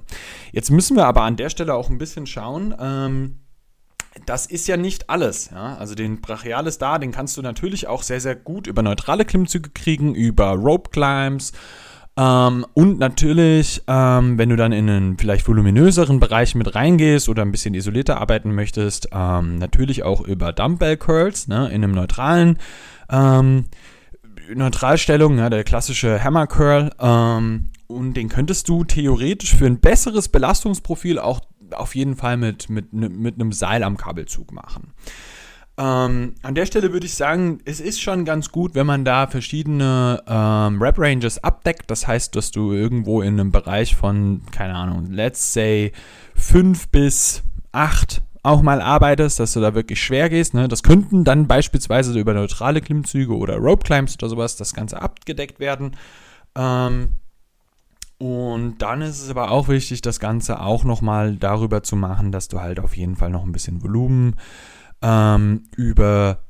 Jetzt 0.51 0.71
müssen 0.71 0.97
wir 0.97 1.07
aber 1.07 1.23
an 1.23 1.37
der 1.37 1.49
Stelle 1.51 1.75
auch 1.75 1.91
ein 1.91 1.99
bisschen 1.99 2.27
schauen, 2.27 2.75
ähm, 2.81 3.37
das 4.27 4.47
ist 4.47 4.69
ja 4.69 4.77
nicht 4.77 5.11
alles. 5.11 5.51
Ja? 5.51 5.77
Also 5.77 5.95
den 5.95 6.21
Brachialis 6.21 6.79
da, 6.79 6.99
den 6.99 7.13
kannst 7.13 7.37
du 7.37 7.43
natürlich 7.43 7.87
auch 7.87 8.03
sehr, 8.03 8.21
sehr 8.21 8.37
gut 8.37 8.67
über 8.67 8.83
neutrale 8.83 9.25
Klimmzüge 9.25 9.71
kriegen, 9.71 10.15
über 10.15 10.53
Rope 10.53 10.91
Climbs. 10.91 11.53
Ähm, 12.19 12.67
und 12.75 12.99
natürlich, 12.99 13.83
ähm, 13.87 14.39
wenn 14.39 14.49
du 14.49 14.57
dann 14.57 14.73
in 14.73 14.91
einen 14.91 15.19
vielleicht 15.19 15.47
voluminöseren 15.47 16.19
Bereich 16.19 16.55
mit 16.55 16.75
reingehst 16.75 17.29
oder 17.29 17.43
ein 17.43 17.53
bisschen 17.53 17.75
isolierter 17.75 18.21
arbeiten 18.21 18.55
möchtest, 18.55 19.09
ähm, 19.13 19.57
natürlich 19.57 20.03
auch 20.03 20.23
über 20.23 20.53
Dumbbell 20.53 20.97
Curls 20.97 21.47
ne, 21.47 21.69
in 21.69 21.85
einem 21.85 21.93
neutralen 21.93 22.59
ähm, 23.09 23.67
Neutralstellung, 24.55 25.39
ja, 25.39 25.51
der 25.51 25.63
klassische 25.63 26.23
Hammer 26.23 26.47
Curl. 26.47 26.91
Ähm, 26.99 27.71
und 27.87 28.15
den 28.15 28.29
könntest 28.29 28.69
du 28.69 28.85
theoretisch 28.85 29.55
für 29.55 29.67
ein 29.67 29.81
besseres 29.81 30.29
Belastungsprofil 30.29 31.19
auch 31.19 31.41
auf 31.75 31.95
jeden 31.95 32.17
Fall 32.17 32.37
mit, 32.37 32.69
mit, 32.69 32.93
mit 32.93 33.35
einem 33.35 33.53
Seil 33.53 33.83
am 33.83 33.97
Kabelzug 33.97 34.53
machen. 34.53 34.93
Ähm, 35.79 36.35
an 36.43 36.57
der 36.57 36.67
Stelle 36.67 36.93
würde 36.93 37.07
ich 37.07 37.15
sagen, 37.15 37.61
es 37.65 37.81
ist 37.81 38.01
schon 38.01 38.25
ganz 38.25 38.51
gut, 38.51 38.75
wenn 38.75 38.87
man 38.87 39.05
da 39.05 39.29
verschiedene 39.29 40.23
ähm, 40.27 40.83
Rap-Ranges 40.83 41.45
abdeckt. 41.45 41.89
Das 41.89 42.09
heißt, 42.09 42.35
dass 42.35 42.51
du 42.51 42.73
irgendwo 42.73 43.23
in 43.23 43.39
einem 43.39 43.53
Bereich 43.53 43.95
von, 43.95 44.43
keine 44.51 44.75
Ahnung, 44.75 45.07
let's 45.13 45.53
say 45.53 45.93
5 46.35 46.89
bis 46.89 47.45
8 47.71 48.23
auch 48.43 48.63
mal 48.63 48.81
arbeitest, 48.81 49.39
dass 49.39 49.53
du 49.53 49.61
da 49.61 49.75
wirklich 49.75 50.03
schwer 50.03 50.29
gehst. 50.29 50.55
Ne? 50.55 50.67
Das 50.67 50.83
könnten 50.83 51.23
dann 51.23 51.47
beispielsweise 51.47 52.19
über 52.19 52.35
neutrale 52.35 52.81
Klimmzüge 52.81 53.37
oder 53.37 53.57
Rope 53.57 53.85
Climbs 53.85 54.17
oder 54.19 54.29
sowas 54.29 54.57
das 54.57 54.75
Ganze 54.75 55.01
abgedeckt 55.01 55.61
werden. 55.61 55.97
Ähm, 56.57 57.11
und 58.19 58.79
dann 58.79 59.01
ist 59.01 59.23
es 59.23 59.31
aber 59.31 59.51
auch 59.51 59.69
wichtig, 59.69 60.03
das 60.03 60.19
Ganze 60.19 60.61
auch 60.61 60.85
nochmal 60.85 61.37
darüber 61.37 61.83
zu 61.83 61.95
machen, 61.95 62.33
dass 62.33 62.49
du 62.49 62.61
halt 62.61 62.81
auf 62.81 62.97
jeden 62.97 63.17
Fall 63.17 63.31
noch 63.31 63.45
ein 63.45 63.53
bisschen 63.53 63.83
Volumen 63.83 64.35
ähm, 65.03 65.65
über 65.77 66.41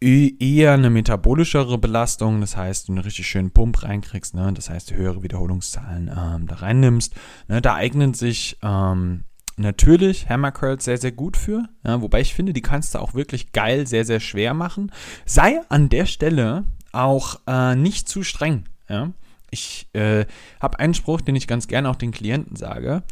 eher 0.00 0.74
eine 0.74 0.90
metabolischere 0.90 1.78
Belastung, 1.78 2.40
das 2.40 2.56
heißt, 2.56 2.88
du 2.88 2.92
einen 2.92 3.02
richtig 3.02 3.26
schönen 3.26 3.52
Pump 3.52 3.82
reinkriegst, 3.82 4.34
ne? 4.34 4.52
das 4.52 4.68
heißt, 4.68 4.92
höhere 4.92 5.22
Wiederholungszahlen 5.22 6.08
ähm, 6.08 6.46
da 6.46 6.56
reinnimmst. 6.56 7.14
Ne? 7.48 7.62
Da 7.62 7.74
eignen 7.74 8.12
sich 8.12 8.58
ähm, 8.62 9.24
natürlich 9.56 10.28
Hammer 10.28 10.52
Curls 10.52 10.84
sehr, 10.84 10.98
sehr 10.98 11.12
gut 11.12 11.38
für, 11.38 11.68
ja? 11.86 12.02
wobei 12.02 12.20
ich 12.20 12.34
finde, 12.34 12.52
die 12.52 12.60
kannst 12.60 12.94
du 12.94 12.98
auch 12.98 13.14
wirklich 13.14 13.52
geil, 13.52 13.86
sehr, 13.86 14.04
sehr 14.04 14.20
schwer 14.20 14.52
machen. 14.52 14.92
Sei 15.24 15.60
an 15.70 15.88
der 15.88 16.04
Stelle 16.04 16.64
auch 16.92 17.40
äh, 17.46 17.74
nicht 17.74 18.06
zu 18.06 18.22
streng. 18.22 18.64
Ja? 18.88 19.12
Ich 19.54 19.88
äh, 19.92 20.26
habe 20.60 20.80
einen 20.80 20.94
Spruch, 20.94 21.20
den 21.20 21.36
ich 21.36 21.46
ganz 21.46 21.68
gerne 21.68 21.88
auch 21.88 21.96
den 21.96 22.10
Klienten 22.10 22.56
sage. 22.56 23.04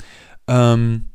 Ähm, 0.48 1.10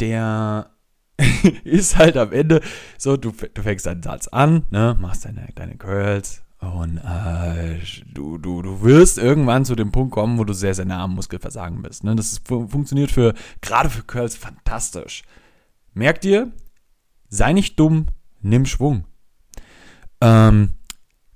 der 0.00 0.70
ist 1.64 1.96
halt 1.96 2.18
am 2.18 2.32
Ende 2.32 2.60
so, 2.98 3.16
du, 3.16 3.32
du 3.32 3.62
fängst 3.62 3.86
deinen 3.86 4.02
Satz 4.02 4.28
an, 4.28 4.66
ne, 4.70 4.94
machst 5.00 5.24
deine, 5.24 5.48
deine 5.54 5.76
Curls 5.76 6.42
und 6.60 6.98
äh, 6.98 7.78
du, 8.12 8.36
du, 8.36 8.60
du 8.60 8.82
wirst 8.82 9.16
irgendwann 9.16 9.64
zu 9.64 9.74
dem 9.74 9.92
Punkt 9.92 10.12
kommen, 10.12 10.38
wo 10.38 10.44
du 10.44 10.52
sehr, 10.52 10.74
sehr 10.74 10.84
nah 10.84 11.04
am 11.04 11.14
Muskelversagen 11.14 11.80
bist. 11.80 12.04
Ne? 12.04 12.14
Das 12.16 12.32
ist, 12.32 12.46
funktioniert 12.46 13.10
für, 13.10 13.34
gerade 13.62 13.88
für 13.88 14.02
Curls 14.02 14.36
fantastisch. 14.36 15.22
Merk 15.94 16.20
dir, 16.20 16.52
sei 17.28 17.54
nicht 17.54 17.80
dumm, 17.80 18.06
nimm 18.42 18.66
Schwung. 18.66 19.04
Ähm, 20.20 20.75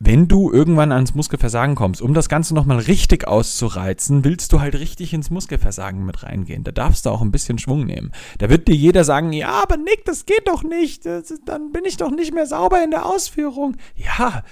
wenn 0.02 0.28
du 0.28 0.50
irgendwann 0.50 0.92
ans 0.92 1.14
Muskelversagen 1.14 1.75
kommst, 1.75 2.00
um 2.00 2.14
das 2.14 2.30
Ganze 2.30 2.54
nochmal 2.54 2.78
richtig 2.78 3.28
auszureizen, 3.28 4.25
willst 4.25 4.50
du 4.52 4.61
halt 4.61 4.75
richtig 4.75 5.12
ins 5.12 5.28
Muskelversagen 5.28 6.07
mit 6.07 6.23
reingehen. 6.23 6.64
Da 6.64 6.73
darfst 6.73 7.04
du 7.04 7.11
auch 7.11 7.21
ein 7.21 7.30
bisschen 7.30 7.59
Schwung 7.59 7.85
nehmen. 7.85 8.11
Da 8.38 8.49
wird 8.49 8.66
dir 8.66 8.75
jeder 8.75 9.04
sagen, 9.04 9.35
ja, 9.35 9.62
aber 9.62 9.76
Nick, 9.76 10.07
das 10.07 10.25
geht 10.25 10.49
doch 10.49 10.62
nicht. 10.62 11.04
Dann 11.04 11.71
bin 11.71 11.85
ich 11.85 11.99
doch 11.99 12.11
nicht 12.11 12.33
mehr 12.33 12.47
sauber 12.47 12.83
in 12.83 12.90
der 12.90 13.04
Ausführung. 13.04 13.76
Ja, 13.95 14.42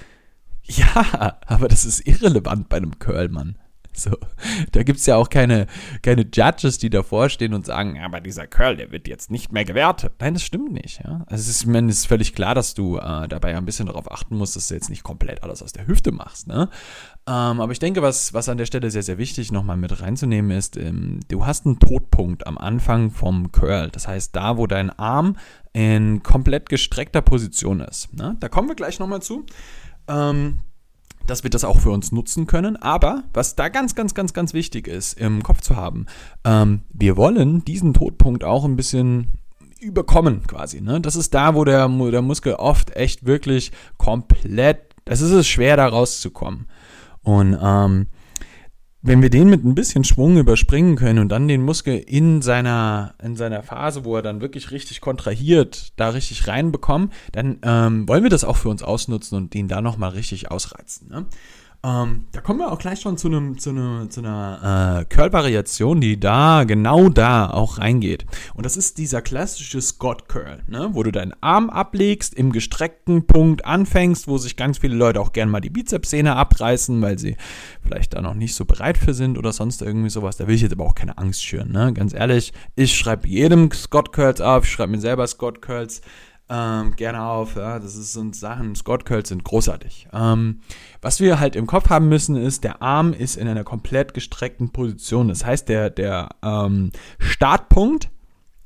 ja, 0.64 1.38
aber 1.46 1.68
das 1.68 1.86
ist 1.86 2.06
irrelevant 2.06 2.68
bei 2.68 2.76
einem 2.76 2.98
Curl, 2.98 3.30
Mann. 3.30 3.56
So, 3.98 4.16
da 4.72 4.82
gibt 4.84 5.00
es 5.00 5.06
ja 5.06 5.16
auch 5.16 5.28
keine, 5.28 5.66
keine 6.02 6.24
Judges, 6.32 6.78
die 6.78 6.88
davor 6.88 7.28
stehen 7.28 7.52
und 7.52 7.66
sagen, 7.66 7.98
aber 8.00 8.20
dieser 8.20 8.46
Curl, 8.46 8.76
der 8.76 8.92
wird 8.92 9.08
jetzt 9.08 9.30
nicht 9.30 9.52
mehr 9.52 9.64
gewertet. 9.64 10.12
Nein, 10.20 10.34
das 10.34 10.44
stimmt 10.44 10.72
nicht. 10.72 11.02
Ja? 11.04 11.24
Also 11.26 11.42
es 11.42 11.48
ist, 11.48 11.66
es 11.66 11.98
ist 11.98 12.06
völlig 12.06 12.34
klar, 12.34 12.54
dass 12.54 12.74
du 12.74 12.96
äh, 12.98 13.26
dabei 13.28 13.56
ein 13.56 13.64
bisschen 13.64 13.86
darauf 13.86 14.10
achten 14.10 14.36
musst, 14.36 14.56
dass 14.56 14.68
du 14.68 14.74
jetzt 14.74 14.88
nicht 14.88 15.02
komplett 15.02 15.42
alles 15.42 15.62
aus 15.62 15.72
der 15.72 15.86
Hüfte 15.86 16.12
machst. 16.12 16.46
Ne? 16.46 16.68
Ähm, 17.26 17.60
aber 17.60 17.72
ich 17.72 17.78
denke, 17.78 18.02
was, 18.02 18.32
was 18.32 18.48
an 18.48 18.58
der 18.58 18.66
Stelle 18.66 18.90
sehr, 18.90 19.02
sehr 19.02 19.18
wichtig 19.18 19.50
nochmal 19.50 19.76
mit 19.76 20.00
reinzunehmen 20.00 20.50
ist, 20.56 20.76
ähm, 20.76 21.20
du 21.28 21.44
hast 21.44 21.66
einen 21.66 21.80
Todpunkt 21.80 22.46
am 22.46 22.56
Anfang 22.56 23.10
vom 23.10 23.50
Curl. 23.52 23.90
Das 23.90 24.06
heißt, 24.06 24.34
da, 24.36 24.56
wo 24.56 24.66
dein 24.66 24.90
Arm 24.90 25.36
in 25.72 26.22
komplett 26.22 26.68
gestreckter 26.68 27.20
Position 27.20 27.80
ist. 27.80 28.14
Ne? 28.14 28.36
Da 28.40 28.48
kommen 28.48 28.68
wir 28.68 28.76
gleich 28.76 28.98
nochmal 28.98 29.22
zu. 29.22 29.44
Ähm, 30.08 30.60
dass 31.28 31.44
wir 31.44 31.50
das 31.50 31.64
auch 31.64 31.78
für 31.78 31.90
uns 31.90 32.10
nutzen 32.10 32.46
können. 32.46 32.76
Aber 32.76 33.24
was 33.32 33.54
da 33.54 33.68
ganz, 33.68 33.94
ganz, 33.94 34.14
ganz, 34.14 34.32
ganz 34.32 34.54
wichtig 34.54 34.88
ist, 34.88 35.18
im 35.18 35.42
Kopf 35.42 35.60
zu 35.60 35.76
haben, 35.76 36.06
ähm, 36.44 36.82
wir 36.90 37.16
wollen 37.16 37.64
diesen 37.64 37.94
Todpunkt 37.94 38.42
auch 38.42 38.64
ein 38.64 38.76
bisschen 38.76 39.28
überkommen 39.80 40.42
quasi. 40.46 40.80
Ne? 40.80 41.00
Das 41.00 41.14
ist 41.14 41.34
da, 41.34 41.54
wo 41.54 41.64
der, 41.64 41.88
der 41.88 42.22
Muskel 42.22 42.54
oft 42.54 42.96
echt 42.96 43.26
wirklich 43.26 43.70
komplett, 43.96 44.94
es 45.04 45.20
ist 45.20 45.30
es 45.30 45.46
schwer, 45.46 45.76
da 45.76 45.86
rauszukommen. 45.86 46.66
Und 47.22 47.56
ähm, 47.62 48.06
wenn 49.00 49.22
wir 49.22 49.30
den 49.30 49.48
mit 49.48 49.64
ein 49.64 49.74
bisschen 49.74 50.02
Schwung 50.02 50.38
überspringen 50.38 50.96
können 50.96 51.20
und 51.20 51.28
dann 51.28 51.46
den 51.46 51.62
Muskel 51.62 51.98
in 51.98 52.42
seiner, 52.42 53.14
in 53.22 53.36
seiner 53.36 53.62
Phase, 53.62 54.04
wo 54.04 54.16
er 54.16 54.22
dann 54.22 54.40
wirklich 54.40 54.72
richtig 54.72 55.00
kontrahiert, 55.00 55.92
da 55.96 56.08
richtig 56.08 56.48
reinbekommen, 56.48 57.12
dann 57.30 57.58
ähm, 57.62 58.08
wollen 58.08 58.24
wir 58.24 58.30
das 58.30 58.44
auch 58.44 58.56
für 58.56 58.68
uns 58.68 58.82
ausnutzen 58.82 59.38
und 59.38 59.54
den 59.54 59.68
da 59.68 59.80
nochmal 59.80 60.10
richtig 60.10 60.50
ausreizen. 60.50 61.08
Ne? 61.10 61.26
Ähm, 61.84 62.24
da 62.32 62.40
kommen 62.40 62.58
wir 62.58 62.72
auch 62.72 62.78
gleich 62.80 63.00
schon 63.00 63.16
zu, 63.16 63.28
einem, 63.28 63.56
zu, 63.56 63.70
einer, 63.70 64.10
zu 64.10 64.20
einer 64.20 65.00
äh, 65.00 65.04
Curl-Variation, 65.04 66.00
die 66.00 66.18
da, 66.18 66.64
genau 66.64 67.08
da 67.08 67.48
auch 67.50 67.78
reingeht. 67.78 68.26
Und 68.54 68.66
das 68.66 68.76
ist 68.76 68.98
dieser 68.98 69.22
klassische 69.22 69.80
Scott-Curl, 69.80 70.64
ne? 70.66 70.88
wo 70.92 71.04
du 71.04 71.12
deinen 71.12 71.34
Arm 71.40 71.70
ablegst, 71.70 72.34
im 72.34 72.50
gestreckten 72.50 73.28
Punkt 73.28 73.64
anfängst, 73.64 74.26
wo 74.26 74.38
sich 74.38 74.56
ganz 74.56 74.78
viele 74.78 74.96
Leute 74.96 75.20
auch 75.20 75.32
gerne 75.32 75.52
mal 75.52 75.60
die 75.60 75.70
Bizepssehne 75.70 76.34
abreißen, 76.34 77.00
weil 77.00 77.16
sie 77.16 77.36
vielleicht 77.80 78.14
da 78.14 78.22
noch 78.22 78.34
nicht 78.34 78.56
so 78.56 78.64
bereit 78.64 78.98
für 78.98 79.14
sind 79.14 79.38
oder 79.38 79.52
sonst 79.52 79.80
irgendwie 79.80 80.10
sowas. 80.10 80.36
Da 80.36 80.48
will 80.48 80.56
ich 80.56 80.62
jetzt 80.62 80.72
aber 80.72 80.84
auch 80.84 80.96
keine 80.96 81.16
Angst 81.16 81.44
schüren. 81.44 81.70
Ne? 81.70 81.92
Ganz 81.92 82.12
ehrlich, 82.12 82.52
ich 82.74 82.98
schreibe 82.98 83.28
jedem 83.28 83.70
Scott-Curls 83.70 84.40
auf, 84.40 84.64
ich 84.64 84.72
schreibe 84.72 84.90
mir 84.90 85.00
selber 85.00 85.28
Scott-Curls 85.28 86.00
ähm, 86.50 86.96
gerne 86.96 87.22
auf. 87.22 87.56
Ja, 87.56 87.78
das 87.78 87.94
ist 87.96 88.12
so 88.12 88.32
Sachen, 88.32 88.74
Scott 88.74 89.04
Curls 89.04 89.28
sind 89.28 89.44
großartig. 89.44 90.08
Ähm, 90.12 90.60
was 91.00 91.20
wir 91.20 91.40
halt 91.40 91.56
im 91.56 91.66
Kopf 91.66 91.90
haben 91.90 92.08
müssen, 92.08 92.36
ist, 92.36 92.64
der 92.64 92.82
Arm 92.82 93.12
ist 93.12 93.36
in 93.36 93.48
einer 93.48 93.64
komplett 93.64 94.14
gestreckten 94.14 94.70
Position. 94.70 95.28
Das 95.28 95.44
heißt, 95.44 95.68
der, 95.68 95.90
der 95.90 96.30
ähm, 96.42 96.90
Startpunkt 97.18 98.10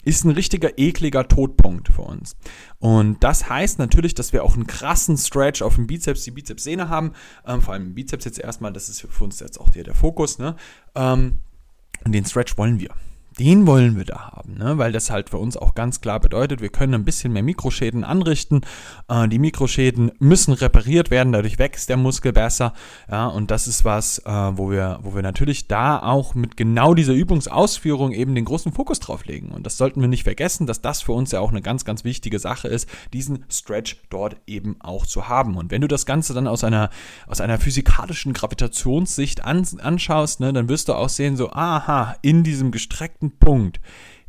ist 0.05 0.25
ein 0.25 0.33
richtiger 0.33 0.79
ekliger 0.79 1.29
Todpunkt 1.29 1.89
für 1.89 2.03
uns. 2.03 2.37
Und 2.79 3.23
das 3.23 3.49
heißt 3.49 3.79
natürlich, 3.79 4.15
dass 4.15 4.33
wir 4.33 4.43
auch 4.43 4.55
einen 4.55 4.67
krassen 4.67 5.17
Stretch 5.17 5.63
auf 5.63 5.77
dem 5.77 5.87
Bizeps, 5.87 6.25
die 6.25 6.33
Bizepssehne 6.33 6.89
haben. 6.89 7.13
Ähm, 7.47 7.63
vor 7.63 7.75
allem 7.75 7.87
im 7.87 7.95
Bizeps 7.95 8.25
jetzt 8.25 8.39
erstmal, 8.39 8.73
das 8.73 8.89
ist 8.89 9.07
für 9.09 9.25
uns 9.25 9.39
jetzt 9.41 9.61
auch 9.61 9.71
der, 9.71 9.85
der 9.85 9.95
Fokus. 9.95 10.39
Ne? 10.39 10.57
Ähm, 10.95 11.39
und 12.05 12.13
den 12.13 12.25
Stretch 12.25 12.59
wollen 12.59 12.81
wir 12.81 12.91
den 13.39 13.67
wollen 13.67 13.97
wir 13.97 14.05
da 14.05 14.33
haben, 14.33 14.55
ne? 14.59 14.79
weil 14.79 14.93
das 14.93 15.11
halt 15.11 15.31
für 15.31 15.39
uns 15.39 15.57
auch 15.57 15.75
ganz 15.75 16.01
klar 16.01 16.21
bedeutet, 16.21 16.61
wir 16.61 16.69
können 16.69 16.95
ein 16.95 17.05
bisschen 17.05 17.33
mehr 17.33 17.43
Mikroschäden 17.43 18.05
anrichten. 18.05 18.63
Äh, 19.09 19.29
die 19.29 19.39
Mikroschäden 19.39 20.13
müssen 20.19 20.53
repariert 20.53 21.11
werden, 21.11 21.33
dadurch 21.33 21.59
wächst 21.59 21.89
der 21.89 21.97
Muskel 21.97 22.33
besser. 22.33 22.73
Ja, 23.11 23.27
und 23.27 23.51
das 23.51 23.67
ist 23.67 23.85
was, 23.85 24.19
äh, 24.21 24.31
wo, 24.31 24.71
wir, 24.71 24.99
wo 25.03 25.15
wir 25.15 25.23
natürlich 25.23 25.69
da 25.69 26.01
auch 26.03 26.35
mit 26.35 26.57
genau 26.57 26.95
dieser 26.95 27.13
Übungsausführung 27.13 28.13
eben 28.13 28.35
den 28.35 28.45
großen 28.45 28.73
Fokus 28.73 29.01
drauf 29.01 29.25
legen. 29.25 29.51
Und 29.51 29.65
das 29.65 29.77
sollten 29.77 30.01
wir 30.01 30.09
nicht 30.09 30.25
vergessen, 30.25 30.67
dass 30.67 30.81
das 30.81 31.03
für 31.03 31.13
uns 31.13 31.33
ja 31.33 31.41
auch 31.41 31.51
eine 31.51 31.63
ganz, 31.63 31.85
ganz 31.85 32.05
wichtige 32.05 32.39
Sache 32.39 32.69
ist, 32.69 32.89
diesen 33.13 33.45
Stretch 33.51 33.97
dort 34.11 34.37
eben 34.47 34.77
auch 34.81 35.07
zu 35.07 35.29
haben. 35.29 35.57
Und 35.57 35.71
wenn 35.71 35.81
du 35.81 35.89
das 35.89 36.07
Ganze 36.07 36.35
dann 36.35 36.47
aus 36.47 36.65
einer, 36.65 36.91
aus 37.27 37.41
einer 37.41 37.59
physikalischen 37.59 38.33
Gravitationssicht 38.33 39.45
an, 39.45 39.67
anschaust, 39.81 40.41
ne, 40.41 40.53
dann 40.53 40.69
wirst 40.69 40.89
du 40.89 40.95
auch 40.95 41.09
sehen, 41.09 41.37
so, 41.37 41.51
aha, 41.51 42.17
in 42.23 42.43
diesem 42.43 42.71
gestreckten 42.71 43.22
bestimmten 43.23 43.39
Punkt 43.39 43.81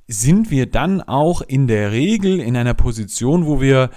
sind 0.08 0.52
wir 0.52 0.70
dann 0.70 1.02
auch 1.02 1.42
in 1.42 1.68
der 1.68 1.92
Regel 1.92 2.40
in 2.40 2.58
einer 2.58 2.74
Position, 2.74 3.46
wo 3.46 3.62
wir 3.62 3.90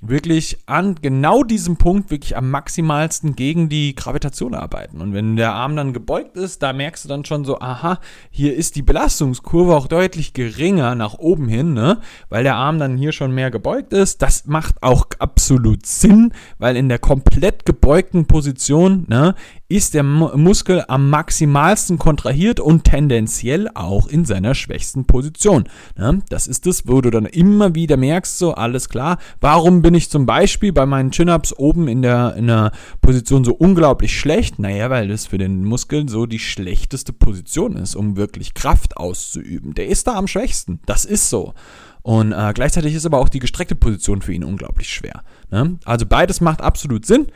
wirklich 0.00 0.58
an 0.66 0.94
genau 0.96 1.42
diesem 1.42 1.76
Punkt 1.76 2.10
wirklich 2.10 2.36
am 2.36 2.50
maximalsten 2.50 3.34
gegen 3.34 3.68
die 3.68 3.94
Gravitation 3.96 4.54
arbeiten. 4.54 5.00
Und 5.00 5.12
wenn 5.12 5.36
der 5.36 5.54
Arm 5.54 5.74
dann 5.74 5.92
gebeugt 5.92 6.36
ist, 6.36 6.62
da 6.62 6.72
merkst 6.72 7.04
du 7.04 7.08
dann 7.08 7.24
schon 7.24 7.44
so, 7.44 7.58
aha, 7.58 7.98
hier 8.30 8.54
ist 8.54 8.76
die 8.76 8.82
Belastungskurve 8.82 9.74
auch 9.74 9.88
deutlich 9.88 10.34
geringer 10.34 10.94
nach 10.94 11.14
oben 11.14 11.48
hin, 11.48 11.72
ne? 11.72 11.98
Weil 12.28 12.44
der 12.44 12.54
Arm 12.54 12.78
dann 12.78 12.96
hier 12.96 13.12
schon 13.12 13.32
mehr 13.32 13.50
gebeugt 13.50 13.92
ist. 13.92 14.22
Das 14.22 14.46
macht 14.46 14.82
auch 14.82 15.06
absolut 15.18 15.84
Sinn, 15.86 16.32
weil 16.58 16.76
in 16.76 16.88
der 16.88 17.00
komplett 17.00 17.64
gebeugten 17.64 18.26
Position, 18.26 19.04
ne, 19.08 19.34
ist 19.70 19.92
der 19.92 20.02
Muskel 20.02 20.82
am 20.88 21.10
maximalsten 21.10 21.98
kontrahiert 21.98 22.58
und 22.58 22.84
tendenziell 22.84 23.68
auch 23.74 24.06
in 24.06 24.24
seiner 24.24 24.54
schwächsten 24.54 25.04
Position. 25.04 25.64
Das 26.30 26.46
ist 26.46 26.66
es, 26.66 26.88
wo 26.88 27.02
du 27.02 27.10
dann 27.10 27.26
immer 27.26 27.74
wieder 27.74 27.98
merkst, 27.98 28.38
so 28.38 28.54
alles 28.54 28.88
klar, 28.88 29.18
warum 29.42 29.82
bin 29.82 29.94
ich 29.94 30.08
zum 30.10 30.24
Beispiel 30.24 30.72
bei 30.72 30.86
meinen 30.86 31.10
Chin-Ups 31.10 31.52
oben 31.52 31.86
in 31.86 32.00
der, 32.00 32.34
in 32.36 32.46
der 32.46 32.72
Position 33.02 33.44
so 33.44 33.54
unglaublich 33.54 34.18
schlecht? 34.18 34.58
Naja, 34.58 34.88
weil 34.88 35.08
das 35.08 35.26
für 35.26 35.38
den 35.38 35.64
Muskel 35.64 36.08
so 36.08 36.24
die 36.24 36.38
schlechteste 36.38 37.12
Position 37.12 37.76
ist, 37.76 37.94
um 37.94 38.16
wirklich 38.16 38.54
Kraft 38.54 38.96
auszuüben. 38.96 39.74
Der 39.74 39.88
ist 39.88 40.06
da 40.06 40.14
am 40.14 40.28
schwächsten. 40.28 40.80
Das 40.86 41.04
ist 41.04 41.28
so. 41.28 41.52
Und 42.00 42.32
äh, 42.32 42.52
gleichzeitig 42.54 42.94
ist 42.94 43.04
aber 43.04 43.18
auch 43.18 43.28
die 43.28 43.38
gestreckte 43.38 43.74
Position 43.74 44.22
für 44.22 44.32
ihn 44.32 44.44
unglaublich 44.44 44.88
schwer. 44.88 45.24
Ne? 45.50 45.78
Also 45.84 46.06
beides 46.06 46.40
macht 46.40 46.62
absolut 46.62 47.04
Sinn 47.04 47.26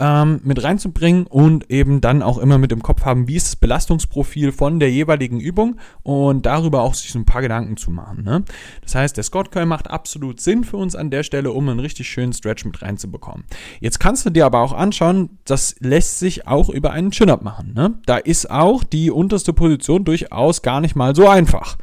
ähm, 0.00 0.40
mit 0.42 0.62
reinzubringen 0.64 1.26
und 1.26 1.70
eben 1.70 2.00
dann 2.00 2.22
auch 2.22 2.38
immer 2.38 2.56
mit 2.56 2.72
im 2.72 2.82
Kopf 2.82 3.04
haben, 3.04 3.28
wie 3.28 3.36
ist 3.36 3.48
das 3.48 3.56
Belastungsprofil 3.56 4.50
von 4.50 4.80
der 4.80 4.90
jeweiligen 4.90 5.38
Übung 5.38 5.78
und 6.02 6.46
darüber 6.46 6.80
auch 6.80 6.94
sich 6.94 7.12
so 7.12 7.18
ein 7.18 7.26
paar 7.26 7.42
Gedanken 7.42 7.76
zu 7.76 7.90
machen. 7.90 8.24
Ne? 8.24 8.42
Das 8.80 8.94
heißt, 8.94 9.16
der 9.16 9.24
Scott 9.24 9.52
Curl 9.52 9.66
macht 9.66 9.90
absolut 9.90 10.40
Sinn 10.40 10.64
für 10.64 10.78
uns 10.78 10.96
an 10.96 11.10
der 11.10 11.22
Stelle, 11.22 11.52
um 11.52 11.68
einen 11.68 11.80
richtig 11.80 12.08
schönen 12.08 12.32
Stretch 12.32 12.64
mit 12.64 12.80
reinzubekommen. 12.80 13.44
Jetzt 13.80 14.00
kannst 14.00 14.24
du 14.24 14.30
dir 14.30 14.46
aber 14.46 14.60
auch 14.60 14.72
anschauen, 14.72 15.38
das 15.44 15.76
lässt 15.80 16.18
sich 16.18 16.46
auch 16.46 16.70
über 16.70 16.92
einen 16.92 17.10
Chin-Up 17.10 17.42
machen. 17.42 17.74
Ne? 17.74 17.98
Da 18.06 18.16
ist 18.16 18.50
auch 18.50 18.82
die 18.82 19.10
unterste 19.10 19.52
Position 19.52 20.04
durchaus 20.04 20.62
gar 20.62 20.80
nicht 20.80 20.96
mal 20.96 21.14
so 21.14 21.28
einfach. 21.28 21.76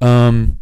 Ähm, 0.00 0.58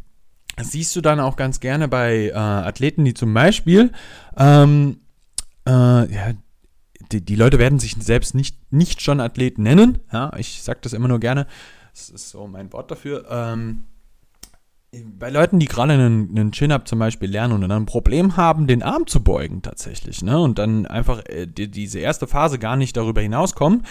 siehst 0.61 0.95
du 0.95 1.01
dann 1.01 1.19
auch 1.19 1.35
ganz 1.35 1.59
gerne 1.59 1.89
bei 1.89 2.29
äh, 2.29 2.35
Athleten, 2.35 3.05
die 3.05 3.15
zum 3.15 3.35
Beispiel 3.35 3.91
ähm, 4.37 4.99
äh, 5.67 5.71
ja, 5.73 6.33
die, 7.13 7.25
die 7.25 7.37
Leute 7.37 7.59
werden 7.59 7.79
sich 7.79 7.97
selbst 7.99 8.35
nicht, 8.35 8.57
nicht 8.73 9.03
schon 9.03 9.21
Athlet 9.21 9.59
nennen. 9.59 9.99
Ja, 10.13 10.33
ich 10.37 10.63
sage 10.63 10.81
das 10.83 10.93
immer 10.93 11.09
nur 11.09 11.21
gerne. 11.21 11.47
Das 11.93 12.09
ist 12.09 12.31
so 12.31 12.47
mein 12.47 12.73
Wort 12.73 12.91
dafür. 12.91 13.27
Ähm, 13.31 13.85
bei 14.93 15.31
Leuten, 15.31 15.61
die 15.61 15.67
gerade 15.67 15.93
einen, 15.93 16.31
einen 16.31 16.53
Chin-Up 16.53 16.89
zum 16.89 16.99
Beispiel 16.99 17.31
lernen 17.31 17.55
und 17.55 17.61
dann 17.61 17.71
ein 17.71 17.87
Problem 17.87 18.37
haben, 18.37 18.67
den 18.67 18.83
Arm 18.83 19.07
zu 19.07 19.23
beugen 19.23 19.63
tatsächlich, 19.63 20.23
ne? 20.23 20.41
Und 20.41 20.59
dann 20.59 20.87
einfach 20.87 21.23
äh, 21.27 21.47
die, 21.47 21.71
diese 21.71 22.01
erste 22.01 22.27
Phase 22.27 22.59
gar 22.59 22.77
nicht 22.77 22.97
darüber 22.97 23.21
hinauskommen, 23.21 23.85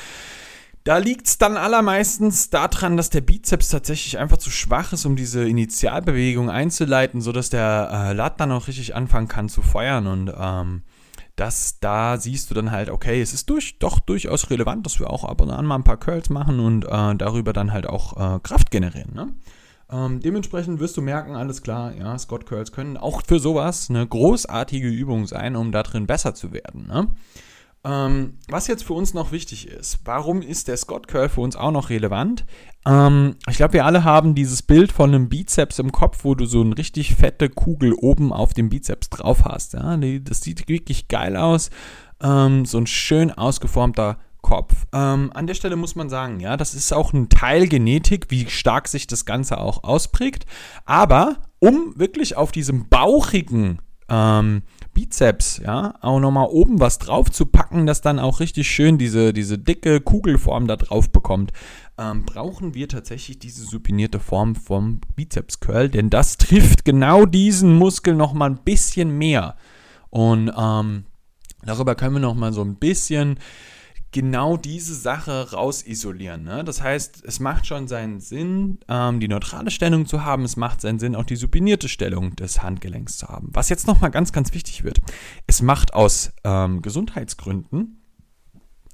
da 0.83 0.97
liegt 0.97 1.27
es 1.27 1.37
dann 1.37 1.57
allermeistens 1.57 2.49
daran, 2.49 2.97
dass 2.97 3.09
der 3.09 3.21
Bizeps 3.21 3.69
tatsächlich 3.69 4.17
einfach 4.17 4.37
zu 4.37 4.49
schwach 4.49 4.93
ist, 4.93 5.05
um 5.05 5.15
diese 5.15 5.47
Initialbewegung 5.47 6.49
einzuleiten, 6.49 7.21
sodass 7.21 7.49
der 7.49 7.89
äh, 7.91 8.13
Lat 8.13 8.39
dann 8.39 8.51
auch 8.51 8.67
richtig 8.67 8.95
anfangen 8.95 9.27
kann 9.27 9.49
zu 9.49 9.61
feuern. 9.61 10.07
Und 10.07 10.33
ähm, 10.37 10.83
das, 11.39 11.79
da 11.79 12.17
siehst 12.17 12.49
du 12.49 12.53
dann 12.53 12.71
halt, 12.71 12.89
okay, 12.89 13.21
es 13.21 13.33
ist 13.33 13.49
durch, 13.49 13.79
doch 13.79 13.99
durchaus 13.99 14.49
relevant, 14.49 14.85
dass 14.85 14.99
wir 14.99 15.09
auch 15.09 15.23
ab 15.23 15.41
und 15.41 15.49
an 15.49 15.65
mal 15.65 15.75
ein 15.75 15.83
paar 15.83 15.97
Curls 15.97 16.29
machen 16.29 16.59
und 16.59 16.85
äh, 16.85 17.15
darüber 17.15 17.53
dann 17.53 17.71
halt 17.71 17.87
auch 17.87 18.35
äh, 18.35 18.39
Kraft 18.39 18.71
generieren. 18.71 19.13
Ne? 19.13 19.29
Ähm, 19.91 20.19
dementsprechend 20.19 20.79
wirst 20.79 20.97
du 20.97 21.01
merken, 21.01 21.35
alles 21.35 21.61
klar, 21.61 21.95
ja, 21.95 22.17
Scott 22.19 22.45
Curls 22.45 22.71
können 22.71 22.97
auch 22.97 23.21
für 23.25 23.39
sowas 23.39 23.89
eine 23.89 24.05
großartige 24.05 24.89
Übung 24.89 25.27
sein, 25.27 25.55
um 25.55 25.71
da 25.71 25.83
drin 25.83 26.07
besser 26.07 26.35
zu 26.35 26.51
werden. 26.51 26.87
Ne? 26.87 27.07
Ähm, 27.85 28.39
was 28.49 28.67
jetzt 28.67 28.83
für 28.83 28.93
uns 28.93 29.13
noch 29.13 29.31
wichtig 29.31 29.67
ist, 29.67 29.99
warum 30.03 30.41
ist 30.41 30.67
der 30.67 30.75
Scott 30.75 31.07
Curl 31.07 31.29
für 31.29 31.41
uns 31.41 31.55
auch 31.55 31.71
noch 31.71 31.89
relevant? 31.89 32.45
Ähm, 32.85 33.35
ich 33.49 33.55
glaube, 33.55 33.73
wir 33.73 33.85
alle 33.85 34.03
haben 34.03 34.35
dieses 34.35 34.61
Bild 34.61 34.91
von 34.91 35.13
einem 35.13 35.29
Bizeps 35.29 35.79
im 35.79 35.91
Kopf, 35.93 36.23
wo 36.23 36.35
du 36.35 36.45
so 36.45 36.61
eine 36.61 36.77
richtig 36.77 37.15
fette 37.15 37.49
Kugel 37.49 37.93
oben 37.93 38.33
auf 38.33 38.53
dem 38.53 38.69
Bizeps 38.69 39.09
drauf 39.09 39.45
hast. 39.45 39.73
Ja? 39.73 39.95
Das 39.97 40.41
sieht 40.41 40.67
wirklich 40.67 41.07
geil 41.07 41.37
aus. 41.37 41.69
Ähm, 42.21 42.65
so 42.65 42.79
ein 42.79 42.87
schön 42.87 43.31
ausgeformter 43.31 44.17
Kopf. 44.41 44.87
Ähm, 44.93 45.31
an 45.33 45.47
der 45.47 45.53
Stelle 45.53 45.75
muss 45.75 45.95
man 45.95 46.09
sagen, 46.09 46.39
ja, 46.39 46.57
das 46.57 46.73
ist 46.73 46.93
auch 46.93 47.13
ein 47.13 47.29
Teil 47.29 47.67
Genetik, 47.67 48.27
wie 48.29 48.49
stark 48.49 48.87
sich 48.87 49.07
das 49.07 49.25
Ganze 49.25 49.57
auch 49.57 49.83
ausprägt. 49.83 50.45
Aber 50.85 51.37
um 51.59 51.93
wirklich 51.97 52.35
auf 52.35 52.51
diesem 52.51 52.89
bauchigen 52.89 53.79
ähm, 54.09 54.63
Bizeps, 54.93 55.61
ja, 55.63 55.95
auch 56.01 56.19
nochmal 56.19 56.47
oben 56.49 56.79
was 56.79 56.97
drauf 56.97 57.29
zu 57.31 57.45
packen, 57.45 57.85
das 57.85 58.01
dann 58.01 58.19
auch 58.19 58.39
richtig 58.39 58.69
schön 58.69 58.97
diese, 58.97 59.33
diese 59.33 59.57
dicke 59.57 60.01
Kugelform 60.01 60.67
da 60.67 60.75
drauf 60.75 61.11
bekommt, 61.11 61.53
ähm, 61.97 62.25
brauchen 62.25 62.73
wir 62.73 62.87
tatsächlich 62.87 63.39
diese 63.39 63.63
supinierte 63.63 64.19
Form 64.19 64.55
vom 64.55 64.99
Bizeps 65.15 65.59
Curl, 65.59 65.89
denn 65.89 66.09
das 66.09 66.37
trifft 66.37 66.85
genau 66.85 67.25
diesen 67.25 67.75
Muskel 67.75 68.15
nochmal 68.15 68.49
ein 68.49 68.63
bisschen 68.63 69.17
mehr. 69.17 69.55
Und 70.09 70.51
ähm, 70.57 71.03
darüber 71.63 71.95
können 71.95 72.15
wir 72.15 72.21
nochmal 72.21 72.51
so 72.51 72.61
ein 72.61 72.75
bisschen 72.75 73.39
genau 74.11 74.57
diese 74.57 74.95
Sache 74.95 75.51
rausisolieren. 75.51 76.43
Ne? 76.43 76.63
Das 76.63 76.81
heißt, 76.81 77.23
es 77.25 77.39
macht 77.39 77.67
schon 77.67 77.87
seinen 77.87 78.19
Sinn, 78.19 78.79
ähm, 78.87 79.19
die 79.19 79.27
neutrale 79.27 79.71
Stellung 79.71 80.05
zu 80.05 80.23
haben. 80.23 80.43
Es 80.43 80.55
macht 80.57 80.81
seinen 80.81 80.99
Sinn, 80.99 81.15
auch 81.15 81.25
die 81.25 81.35
supinierte 81.35 81.89
Stellung 81.89 82.35
des 82.35 82.61
Handgelenks 82.63 83.17
zu 83.17 83.27
haben. 83.27 83.49
Was 83.53 83.69
jetzt 83.69 83.87
nochmal 83.87 84.11
ganz, 84.11 84.31
ganz 84.31 84.53
wichtig 84.53 84.83
wird. 84.83 84.99
Es 85.47 85.61
macht 85.61 85.93
aus 85.93 86.31
ähm, 86.43 86.81
Gesundheitsgründen 86.81 87.95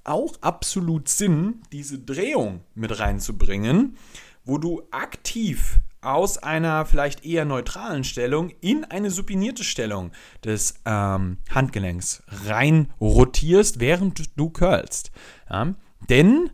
auch 0.06 0.36
absolut 0.42 1.10
Sinn, 1.10 1.62
diese 1.72 2.00
Drehung 2.00 2.62
mit 2.76 3.00
reinzubringen, 3.00 3.98
wo 4.44 4.58
du 4.58 4.84
aktiv 4.92 5.80
aus 6.06 6.38
einer 6.38 6.86
vielleicht 6.86 7.26
eher 7.26 7.46
neutralen 7.46 8.04
Stellung 8.04 8.52
in 8.62 8.84
eine 8.86 9.10
supinierte 9.10 9.64
Stellung 9.64 10.12
des 10.44 10.76
ähm, 10.86 11.38
Handgelenks 11.50 12.24
rein 12.48 12.94
rotierst, 13.02 13.80
während 13.80 14.38
du 14.38 14.50
curlst. 14.50 15.12
Ja? 15.50 15.76
Denn 16.10 16.50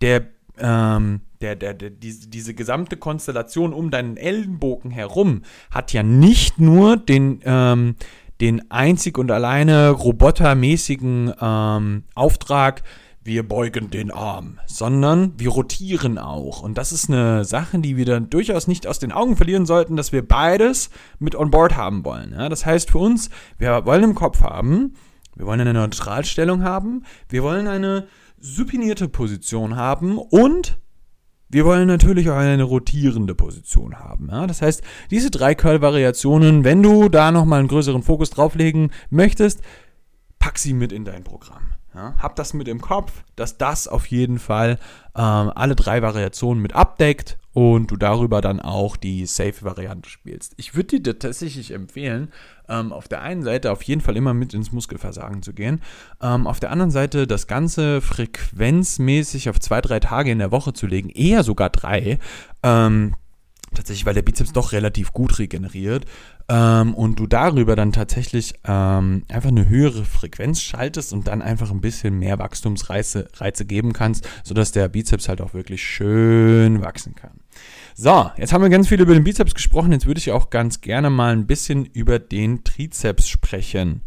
der, 0.00 0.26
ähm, 0.58 1.20
der, 1.40 1.56
der, 1.56 1.74
der, 1.74 1.90
diese, 1.90 2.28
diese 2.28 2.54
gesamte 2.54 2.96
Konstellation 2.96 3.72
um 3.72 3.90
deinen 3.90 4.16
Ellenbogen 4.16 4.90
herum 4.90 5.42
hat 5.70 5.92
ja 5.92 6.02
nicht 6.02 6.58
nur 6.58 6.96
den, 6.96 7.40
ähm, 7.44 7.96
den 8.40 8.70
einzig 8.70 9.18
und 9.18 9.30
alleine 9.30 9.90
robotermäßigen 9.90 11.34
ähm, 11.40 12.04
Auftrag, 12.14 12.82
wir 13.28 13.46
beugen 13.46 13.90
den 13.90 14.10
Arm, 14.10 14.58
sondern 14.66 15.34
wir 15.38 15.50
rotieren 15.50 16.18
auch. 16.18 16.62
Und 16.62 16.78
das 16.78 16.92
ist 16.92 17.10
eine 17.10 17.44
Sache, 17.44 17.78
die 17.78 17.98
wir 17.98 18.06
dann 18.06 18.30
durchaus 18.30 18.66
nicht 18.66 18.86
aus 18.86 18.98
den 18.98 19.12
Augen 19.12 19.36
verlieren 19.36 19.66
sollten, 19.66 19.96
dass 19.96 20.12
wir 20.12 20.26
beides 20.26 20.88
mit 21.18 21.36
on 21.36 21.50
board 21.50 21.76
haben 21.76 22.04
wollen. 22.06 22.32
Ja, 22.32 22.48
das 22.48 22.64
heißt 22.64 22.90
für 22.90 22.98
uns, 22.98 23.28
wir 23.58 23.84
wollen 23.84 24.02
im 24.02 24.14
Kopf 24.14 24.40
haben, 24.40 24.94
wir 25.36 25.44
wollen 25.44 25.60
eine 25.60 25.74
Neutralstellung 25.74 26.64
haben, 26.64 27.04
wir 27.28 27.42
wollen 27.42 27.68
eine 27.68 28.08
supinierte 28.40 29.08
Position 29.08 29.76
haben 29.76 30.16
und 30.16 30.78
wir 31.50 31.66
wollen 31.66 31.86
natürlich 31.86 32.30
auch 32.30 32.36
eine 32.36 32.62
rotierende 32.62 33.34
Position 33.34 33.98
haben. 33.98 34.28
Ja? 34.30 34.46
Das 34.46 34.62
heißt, 34.62 34.82
diese 35.10 35.30
drei 35.30 35.54
Curl-Variationen, 35.54 36.64
wenn 36.64 36.82
du 36.82 37.10
da 37.10 37.30
nochmal 37.30 37.58
einen 37.58 37.68
größeren 37.68 38.02
Fokus 38.02 38.30
drauflegen 38.30 38.90
möchtest, 39.10 39.60
pack 40.38 40.58
sie 40.58 40.72
mit 40.72 40.92
in 40.92 41.04
dein 41.04 41.24
Programm. 41.24 41.74
Ja, 41.98 42.14
hab 42.18 42.36
das 42.36 42.54
mit 42.54 42.68
im 42.68 42.80
Kopf, 42.80 43.24
dass 43.34 43.58
das 43.58 43.88
auf 43.88 44.06
jeden 44.06 44.38
Fall 44.38 44.78
ähm, 45.16 45.50
alle 45.52 45.74
drei 45.74 46.00
Variationen 46.00 46.62
mit 46.62 46.72
abdeckt 46.72 47.38
und 47.54 47.90
du 47.90 47.96
darüber 47.96 48.40
dann 48.40 48.60
auch 48.60 48.96
die 48.96 49.26
Safe-Variante 49.26 50.08
spielst. 50.08 50.54
Ich 50.58 50.76
würde 50.76 51.00
dir 51.00 51.18
tatsächlich 51.18 51.72
empfehlen, 51.72 52.32
ähm, 52.68 52.92
auf 52.92 53.08
der 53.08 53.22
einen 53.22 53.42
Seite 53.42 53.72
auf 53.72 53.82
jeden 53.82 54.00
Fall 54.00 54.16
immer 54.16 54.32
mit 54.32 54.54
ins 54.54 54.70
Muskelversagen 54.70 55.42
zu 55.42 55.52
gehen, 55.52 55.82
ähm, 56.22 56.46
auf 56.46 56.60
der 56.60 56.70
anderen 56.70 56.92
Seite 56.92 57.26
das 57.26 57.48
Ganze 57.48 58.00
frequenzmäßig 58.00 59.50
auf 59.50 59.58
zwei, 59.58 59.80
drei 59.80 59.98
Tage 59.98 60.30
in 60.30 60.38
der 60.38 60.52
Woche 60.52 60.72
zu 60.72 60.86
legen, 60.86 61.10
eher 61.10 61.42
sogar 61.42 61.70
drei. 61.70 62.20
Ähm, 62.62 63.16
tatsächlich, 63.74 64.06
weil 64.06 64.14
der 64.14 64.22
Bizeps 64.22 64.52
doch 64.52 64.72
relativ 64.72 65.12
gut 65.12 65.38
regeneriert 65.38 66.04
ähm, 66.48 66.94
und 66.94 67.18
du 67.18 67.26
darüber 67.26 67.76
dann 67.76 67.92
tatsächlich 67.92 68.54
ähm, 68.64 69.24
einfach 69.28 69.48
eine 69.48 69.68
höhere 69.68 70.04
Frequenz 70.04 70.60
schaltest 70.60 71.12
und 71.12 71.28
dann 71.28 71.42
einfach 71.42 71.70
ein 71.70 71.80
bisschen 71.80 72.18
mehr 72.18 72.38
Wachstumsreize 72.38 73.28
Reize 73.36 73.64
geben 73.64 73.92
kannst, 73.92 74.28
sodass 74.44 74.72
der 74.72 74.88
Bizeps 74.88 75.28
halt 75.28 75.40
auch 75.40 75.54
wirklich 75.54 75.82
schön 75.82 76.80
wachsen 76.80 77.14
kann. 77.14 77.40
So, 77.94 78.30
jetzt 78.36 78.52
haben 78.52 78.62
wir 78.62 78.70
ganz 78.70 78.88
viel 78.88 79.00
über 79.00 79.14
den 79.14 79.24
Bizeps 79.24 79.54
gesprochen, 79.54 79.92
jetzt 79.92 80.06
würde 80.06 80.18
ich 80.18 80.30
auch 80.30 80.50
ganz 80.50 80.80
gerne 80.80 81.10
mal 81.10 81.32
ein 81.32 81.46
bisschen 81.46 81.84
über 81.84 82.18
den 82.18 82.62
Trizeps 82.64 83.28
sprechen. 83.28 84.02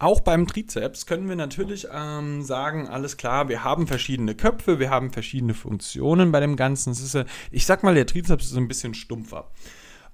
Auch 0.00 0.20
beim 0.20 0.46
Trizeps 0.46 1.04
können 1.04 1.28
wir 1.28 1.36
natürlich 1.36 1.86
ähm, 1.92 2.42
sagen, 2.42 2.88
alles 2.88 3.18
klar, 3.18 3.50
wir 3.50 3.64
haben 3.64 3.86
verschiedene 3.86 4.34
Köpfe, 4.34 4.78
wir 4.78 4.88
haben 4.88 5.10
verschiedene 5.10 5.52
Funktionen 5.52 6.32
bei 6.32 6.40
dem 6.40 6.56
Ganzen. 6.56 6.92
Ist, 6.92 7.18
ich 7.50 7.66
sag 7.66 7.82
mal, 7.82 7.94
der 7.94 8.06
Trizeps 8.06 8.46
ist 8.46 8.56
ein 8.56 8.66
bisschen 8.66 8.94
stumpfer. 8.94 9.50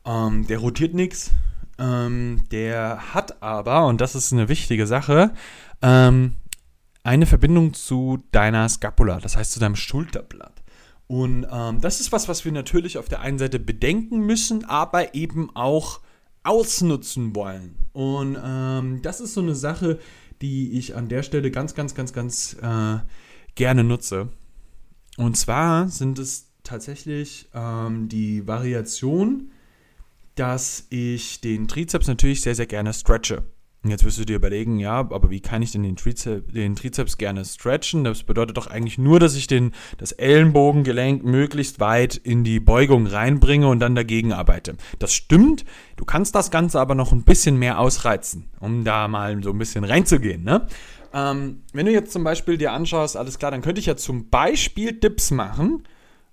Ähm, 0.04 0.44
der 0.48 0.58
rotiert 0.58 0.92
nichts. 0.92 1.30
Ähm, 1.78 2.42
der 2.50 3.14
hat 3.14 3.40
aber, 3.44 3.86
und 3.86 4.00
das 4.00 4.16
ist 4.16 4.32
eine 4.32 4.48
wichtige 4.48 4.88
Sache, 4.88 5.30
ähm, 5.82 6.34
eine 7.04 7.26
Verbindung 7.26 7.72
zu 7.72 8.18
deiner 8.32 8.68
Scapula, 8.68 9.20
das 9.20 9.36
heißt 9.36 9.52
zu 9.52 9.60
deinem 9.60 9.76
Schulterblatt. 9.76 10.64
Und 11.06 11.46
ähm, 11.48 11.80
das 11.80 12.00
ist 12.00 12.10
was, 12.10 12.26
was 12.26 12.44
wir 12.44 12.50
natürlich 12.50 12.98
auf 12.98 13.08
der 13.08 13.20
einen 13.20 13.38
Seite 13.38 13.60
bedenken 13.60 14.26
müssen, 14.26 14.64
aber 14.64 15.14
eben 15.14 15.54
auch 15.54 16.00
ausnutzen 16.46 17.34
wollen. 17.34 17.76
Und 17.92 18.38
ähm, 18.42 19.00
das 19.02 19.20
ist 19.20 19.34
so 19.34 19.40
eine 19.40 19.54
Sache, 19.54 19.98
die 20.42 20.72
ich 20.72 20.94
an 20.94 21.08
der 21.08 21.22
Stelle 21.22 21.50
ganz, 21.50 21.74
ganz, 21.74 21.94
ganz, 21.94 22.12
ganz 22.12 22.56
äh, 22.62 22.98
gerne 23.54 23.84
nutze. 23.84 24.28
Und 25.16 25.36
zwar 25.36 25.88
sind 25.88 26.18
es 26.18 26.52
tatsächlich 26.62 27.48
ähm, 27.54 28.08
die 28.08 28.46
Variation, 28.46 29.50
dass 30.34 30.86
ich 30.90 31.40
den 31.40 31.68
Trizeps 31.68 32.06
natürlich 32.06 32.42
sehr, 32.42 32.54
sehr 32.54 32.66
gerne 32.66 32.92
stretche. 32.92 33.44
Jetzt 33.84 34.04
wirst 34.04 34.18
du 34.18 34.24
dir 34.24 34.36
überlegen, 34.36 34.78
ja, 34.78 34.98
aber 34.98 35.30
wie 35.30 35.40
kann 35.40 35.62
ich 35.62 35.72
denn 35.72 35.82
den 35.82 35.96
Trizeps, 35.96 36.52
den 36.52 36.74
Trizeps 36.74 37.18
gerne 37.18 37.44
stretchen? 37.44 38.04
Das 38.04 38.24
bedeutet 38.24 38.56
doch 38.56 38.66
eigentlich 38.66 38.98
nur, 38.98 39.20
dass 39.20 39.36
ich 39.36 39.46
den, 39.46 39.72
das 39.98 40.12
Ellenbogengelenk 40.12 41.24
möglichst 41.24 41.78
weit 41.78 42.16
in 42.16 42.42
die 42.42 42.58
Beugung 42.58 43.06
reinbringe 43.06 43.68
und 43.68 43.78
dann 43.80 43.94
dagegen 43.94 44.32
arbeite. 44.32 44.76
Das 44.98 45.12
stimmt. 45.12 45.64
Du 45.96 46.04
kannst 46.04 46.34
das 46.34 46.50
Ganze 46.50 46.80
aber 46.80 46.94
noch 46.94 47.12
ein 47.12 47.22
bisschen 47.22 47.58
mehr 47.58 47.78
ausreizen, 47.78 48.48
um 48.60 48.84
da 48.84 49.06
mal 49.08 49.40
so 49.42 49.50
ein 49.50 49.58
bisschen 49.58 49.84
reinzugehen. 49.84 50.42
Ne? 50.42 50.66
Ähm, 51.14 51.62
wenn 51.72 51.86
du 51.86 51.92
jetzt 51.92 52.12
zum 52.12 52.24
Beispiel 52.24 52.58
dir 52.58 52.72
anschaust, 52.72 53.16
alles 53.16 53.38
klar, 53.38 53.50
dann 53.50 53.62
könnte 53.62 53.78
ich 53.78 53.86
ja 53.86 53.96
zum 53.96 54.28
Beispiel 54.30 54.92
Dips 54.92 55.30
machen 55.30 55.84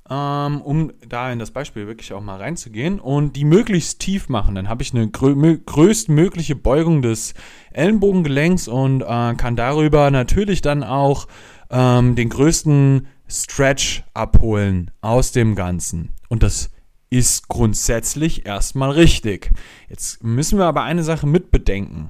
um 0.09 0.91
da 1.07 1.31
in 1.31 1.39
das 1.39 1.51
Beispiel 1.51 1.87
wirklich 1.87 2.13
auch 2.13 2.21
mal 2.21 2.37
reinzugehen 2.37 2.99
und 2.99 3.35
die 3.35 3.45
möglichst 3.45 3.99
tief 3.99 4.29
machen. 4.29 4.55
Dann 4.55 4.69
habe 4.69 4.83
ich 4.83 4.93
eine 4.93 5.09
grö 5.09 5.57
größtmögliche 5.65 6.55
Beugung 6.55 7.01
des 7.01 7.33
Ellenbogengelenks 7.71 8.67
und 8.67 9.01
äh, 9.01 9.33
kann 9.35 9.55
darüber 9.55 10.11
natürlich 10.11 10.61
dann 10.61 10.83
auch 10.83 11.27
ähm, 11.69 12.15
den 12.15 12.29
größten 12.29 13.07
Stretch 13.27 14.03
abholen 14.13 14.91
aus 15.01 15.31
dem 15.31 15.55
Ganzen. 15.55 16.09
Und 16.29 16.43
das 16.43 16.69
ist 17.09 17.47
grundsätzlich 17.47 18.45
erstmal 18.45 18.91
richtig. 18.91 19.51
Jetzt 19.87 20.23
müssen 20.23 20.57
wir 20.57 20.65
aber 20.65 20.83
eine 20.83 21.03
Sache 21.03 21.27
mitbedenken. 21.27 22.09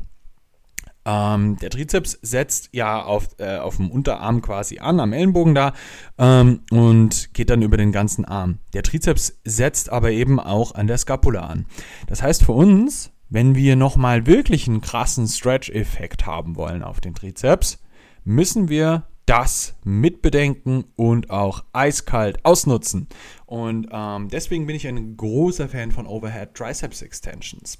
Ähm, 1.06 1.58
der 1.58 1.70
Trizeps 1.70 2.18
setzt 2.22 2.70
ja 2.72 3.04
auf, 3.04 3.28
äh, 3.38 3.58
auf 3.58 3.78
dem 3.78 3.92
Unterarm 3.92 4.42
quasi 4.42 4.80
an, 4.80 5.00
am 5.00 5.14
Ellenbogen 5.14 5.54
da 5.54 5.74
ähm, 6.18 6.62
und 6.72 7.34
geht 7.34 7.50
dann 7.50 7.62
über 7.62 7.78
den 7.78 7.92
ganzen 7.92 8.26
Arm. 8.26 8.60
Der 8.74 8.84
Trizeps 8.84 9.40
setzt 9.44 9.90
aber 9.90 10.12
eben 10.12 10.40
auch 10.40 10.76
an 10.76 10.88
der 10.88 10.98
Skapula 10.98 11.42
an. 11.42 11.66
Das 12.08 12.22
heißt 12.22 12.44
für 12.46 12.54
uns, 12.54 13.12
wenn 13.30 13.56
wir 13.56 13.76
nochmal 13.76 14.28
wirklich 14.28 14.68
einen 14.68 14.82
krassen 14.82 15.28
Stretch-Effekt 15.28 16.26
haben 16.26 16.56
wollen 16.56 16.84
auf 16.84 17.02
den 17.02 17.16
Trizeps, 17.16 17.80
müssen 18.24 18.70
wir 18.70 19.08
das 19.26 19.76
mitbedenken 19.84 20.86
und 20.96 21.30
auch 21.30 21.64
eiskalt 21.74 22.44
ausnutzen. 22.44 23.08
Und 23.46 23.88
ähm, 23.92 24.30
deswegen 24.30 24.68
bin 24.68 24.76
ich 24.76 24.88
ein 24.88 25.16
großer 25.18 25.70
Fan 25.70 25.92
von 25.92 26.08
Overhead 26.08 26.54
Triceps 26.54 27.02
Extensions. 27.02 27.78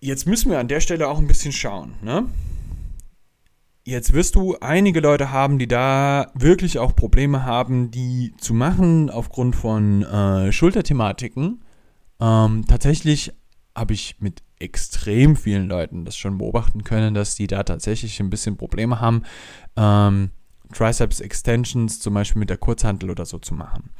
Jetzt 0.00 0.26
müssen 0.26 0.50
wir 0.50 0.58
an 0.58 0.68
der 0.68 0.80
Stelle 0.80 1.08
auch 1.08 1.18
ein 1.18 1.26
bisschen 1.26 1.52
schauen. 1.52 1.94
Ne? 2.02 2.26
Jetzt 3.84 4.14
wirst 4.14 4.34
du 4.34 4.56
einige 4.60 5.00
Leute 5.00 5.30
haben, 5.30 5.58
die 5.58 5.68
da 5.68 6.30
wirklich 6.34 6.78
auch 6.78 6.96
Probleme 6.96 7.44
haben, 7.44 7.90
die 7.90 8.32
zu 8.38 8.54
machen 8.54 9.10
aufgrund 9.10 9.56
von 9.56 10.02
äh, 10.02 10.52
Schulterthematiken. 10.52 11.62
Ähm, 12.18 12.64
tatsächlich 12.66 13.32
habe 13.76 13.92
ich 13.92 14.16
mit 14.20 14.42
extrem 14.58 15.36
vielen 15.36 15.68
Leuten 15.68 16.04
das 16.06 16.16
schon 16.16 16.38
beobachten 16.38 16.82
können, 16.82 17.12
dass 17.12 17.34
die 17.34 17.46
da 17.46 17.62
tatsächlich 17.62 18.20
ein 18.20 18.30
bisschen 18.30 18.56
Probleme 18.56 19.00
haben, 19.00 19.22
ähm, 19.76 20.30
Triceps 20.72 21.20
Extensions 21.20 22.00
zum 22.00 22.14
Beispiel 22.14 22.40
mit 22.40 22.50
der 22.50 22.56
Kurzhantel 22.56 23.10
oder 23.10 23.26
so 23.26 23.38
zu 23.38 23.54
machen. 23.54 23.90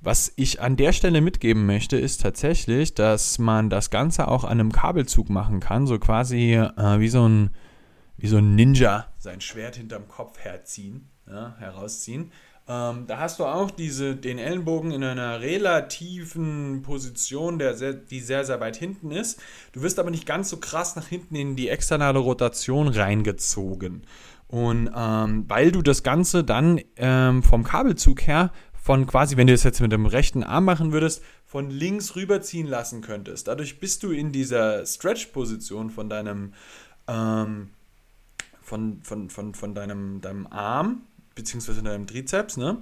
Was 0.00 0.32
ich 0.36 0.60
an 0.60 0.76
der 0.76 0.92
Stelle 0.92 1.20
mitgeben 1.20 1.66
möchte, 1.66 1.96
ist 1.96 2.20
tatsächlich, 2.20 2.94
dass 2.94 3.38
man 3.38 3.70
das 3.70 3.90
Ganze 3.90 4.28
auch 4.28 4.44
an 4.44 4.52
einem 4.52 4.72
Kabelzug 4.72 5.30
machen 5.30 5.60
kann, 5.60 5.86
so 5.86 5.98
quasi 5.98 6.54
äh, 6.54 7.00
wie 7.00 7.08
so 7.08 7.28
ein 7.28 7.50
wie 8.18 8.26
so 8.26 8.38
ein 8.38 8.56
Ninja 8.56 9.06
sein 9.18 9.40
Schwert 9.40 9.76
hinterm 9.76 10.08
Kopf 10.08 10.38
herziehen, 10.40 11.08
ja, 11.28 11.54
herausziehen. 11.58 12.32
Ähm, 12.68 13.06
da 13.06 13.18
hast 13.18 13.38
du 13.38 13.46
auch 13.46 13.70
diese, 13.70 14.14
den 14.14 14.38
Ellenbogen 14.38 14.90
in 14.90 15.02
einer 15.02 15.40
relativen 15.40 16.82
Position, 16.82 17.58
der 17.58 17.74
sehr, 17.74 17.94
die 17.94 18.20
sehr, 18.20 18.44
sehr 18.44 18.60
weit 18.60 18.76
hinten 18.76 19.10
ist. 19.10 19.40
Du 19.72 19.80
wirst 19.80 19.98
aber 19.98 20.10
nicht 20.10 20.26
ganz 20.26 20.50
so 20.50 20.58
krass 20.58 20.94
nach 20.94 21.06
hinten 21.06 21.34
in 21.34 21.56
die 21.56 21.70
externe 21.70 22.10
Rotation 22.18 22.88
reingezogen. 22.88 24.02
Und 24.48 24.90
ähm, 24.96 25.44
weil 25.46 25.70
du 25.70 25.82
das 25.82 26.02
Ganze 26.02 26.42
dann 26.42 26.80
ähm, 26.96 27.42
vom 27.42 27.64
Kabelzug 27.64 28.26
her 28.26 28.50
von 28.72 29.06
quasi, 29.06 29.36
wenn 29.36 29.46
du 29.46 29.52
das 29.52 29.64
jetzt 29.64 29.80
mit 29.82 29.92
dem 29.92 30.06
rechten 30.06 30.42
Arm 30.42 30.64
machen 30.64 30.92
würdest, 30.92 31.22
von 31.44 31.70
links 31.70 32.16
rüberziehen 32.16 32.66
lassen 32.66 33.02
könntest. 33.02 33.46
Dadurch 33.46 33.80
bist 33.80 34.02
du 34.02 34.10
in 34.10 34.32
dieser 34.32 34.86
Stretch-Position 34.86 35.90
von 35.90 36.08
deinem, 36.08 36.54
ähm, 37.06 37.68
von, 38.62 39.02
von, 39.02 39.28
von, 39.28 39.54
von 39.54 39.74
deinem, 39.74 40.22
deinem 40.22 40.46
Arm, 40.46 41.02
beziehungsweise 41.34 41.82
deinem 41.82 42.06
Trizeps, 42.06 42.56
ne? 42.56 42.78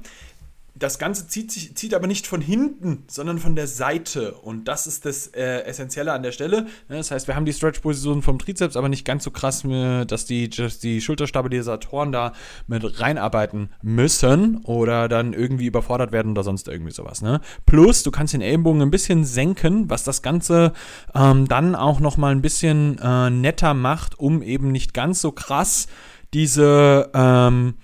Das 0.78 0.98
Ganze 0.98 1.26
zieht, 1.26 1.50
sich, 1.50 1.74
zieht 1.74 1.94
aber 1.94 2.06
nicht 2.06 2.26
von 2.26 2.40
hinten, 2.40 3.04
sondern 3.08 3.38
von 3.38 3.56
der 3.56 3.66
Seite. 3.66 4.32
Und 4.34 4.68
das 4.68 4.86
ist 4.86 5.06
das 5.06 5.28
äh, 5.28 5.62
Essentielle 5.64 6.12
an 6.12 6.22
der 6.22 6.32
Stelle. 6.32 6.62
Ne, 6.88 6.96
das 6.96 7.10
heißt, 7.10 7.28
wir 7.28 7.34
haben 7.34 7.46
die 7.46 7.52
Stretch-Position 7.52 8.22
vom 8.22 8.38
Trizeps, 8.38 8.76
aber 8.76 8.88
nicht 8.88 9.04
ganz 9.04 9.24
so 9.24 9.30
krass, 9.30 9.62
dass 10.06 10.26
die, 10.26 10.50
dass 10.50 10.78
die 10.78 11.00
Schulterstabilisatoren 11.00 12.12
da 12.12 12.32
mit 12.66 13.00
reinarbeiten 13.00 13.70
müssen 13.82 14.58
oder 14.64 15.08
dann 15.08 15.32
irgendwie 15.32 15.66
überfordert 15.66 16.12
werden 16.12 16.32
oder 16.32 16.44
sonst 16.44 16.68
irgendwie 16.68 16.92
sowas. 16.92 17.22
Ne? 17.22 17.40
Plus, 17.64 18.02
du 18.02 18.10
kannst 18.10 18.34
den 18.34 18.42
Ellenbogen 18.42 18.82
ein 18.82 18.90
bisschen 18.90 19.24
senken, 19.24 19.88
was 19.88 20.04
das 20.04 20.20
Ganze 20.22 20.72
ähm, 21.14 21.48
dann 21.48 21.74
auch 21.74 22.00
nochmal 22.00 22.32
ein 22.32 22.42
bisschen 22.42 22.98
äh, 22.98 23.30
netter 23.30 23.74
macht, 23.74 24.18
um 24.18 24.42
eben 24.42 24.72
nicht 24.72 24.92
ganz 24.94 25.20
so 25.20 25.32
krass 25.32 25.86
diese. 26.34 27.10
Ähm, 27.14 27.74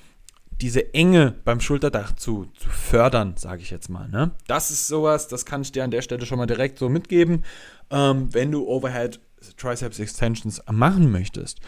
diese 0.62 0.94
Enge 0.94 1.34
beim 1.44 1.60
Schulterdach 1.60 2.14
zu, 2.14 2.46
zu 2.56 2.68
fördern, 2.68 3.34
sage 3.36 3.62
ich 3.62 3.70
jetzt 3.70 3.88
mal. 3.88 4.08
Ne? 4.08 4.30
Das 4.46 4.70
ist 4.70 4.86
sowas, 4.86 5.26
das 5.28 5.44
kann 5.44 5.62
ich 5.62 5.72
dir 5.72 5.82
an 5.82 5.90
der 5.90 6.02
Stelle 6.02 6.24
schon 6.24 6.38
mal 6.38 6.46
direkt 6.46 6.78
so 6.78 6.88
mitgeben, 6.88 7.44
ähm, 7.90 8.28
wenn 8.32 8.52
du 8.52 8.66
Overhead 8.66 9.20
Triceps 9.56 9.98
Extensions 9.98 10.62
machen 10.70 11.10
möchtest. 11.10 11.60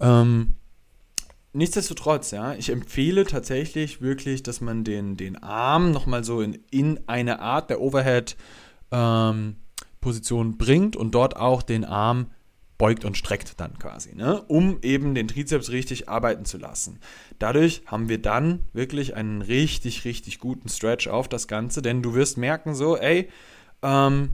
Ähm, 0.00 0.56
nichtsdestotrotz, 1.52 2.32
ja, 2.32 2.54
ich 2.54 2.70
empfehle 2.70 3.24
tatsächlich 3.24 4.02
wirklich, 4.02 4.42
dass 4.42 4.60
man 4.60 4.82
den, 4.82 5.16
den 5.16 5.40
Arm 5.40 5.92
nochmal 5.92 6.24
so 6.24 6.40
in, 6.40 6.58
in 6.72 6.98
eine 7.06 7.38
Art 7.38 7.70
der 7.70 7.80
Overhead 7.80 8.36
ähm, 8.90 9.56
Position 10.00 10.58
bringt 10.58 10.96
und 10.96 11.14
dort 11.14 11.36
auch 11.36 11.62
den 11.62 11.84
Arm 11.84 12.26
beugt 12.80 13.04
und 13.04 13.14
streckt 13.14 13.60
dann 13.60 13.78
quasi, 13.78 14.16
ne? 14.16 14.40
um 14.48 14.78
eben 14.80 15.14
den 15.14 15.28
Trizeps 15.28 15.68
richtig 15.68 16.08
arbeiten 16.08 16.46
zu 16.46 16.56
lassen. 16.56 16.98
Dadurch 17.38 17.82
haben 17.84 18.08
wir 18.08 18.16
dann 18.16 18.62
wirklich 18.72 19.14
einen 19.14 19.42
richtig, 19.42 20.06
richtig 20.06 20.38
guten 20.38 20.70
Stretch 20.70 21.06
auf 21.06 21.28
das 21.28 21.46
Ganze, 21.46 21.82
denn 21.82 22.02
du 22.02 22.14
wirst 22.14 22.38
merken 22.38 22.74
so, 22.74 22.96
ey, 22.96 23.28
ähm, 23.82 24.30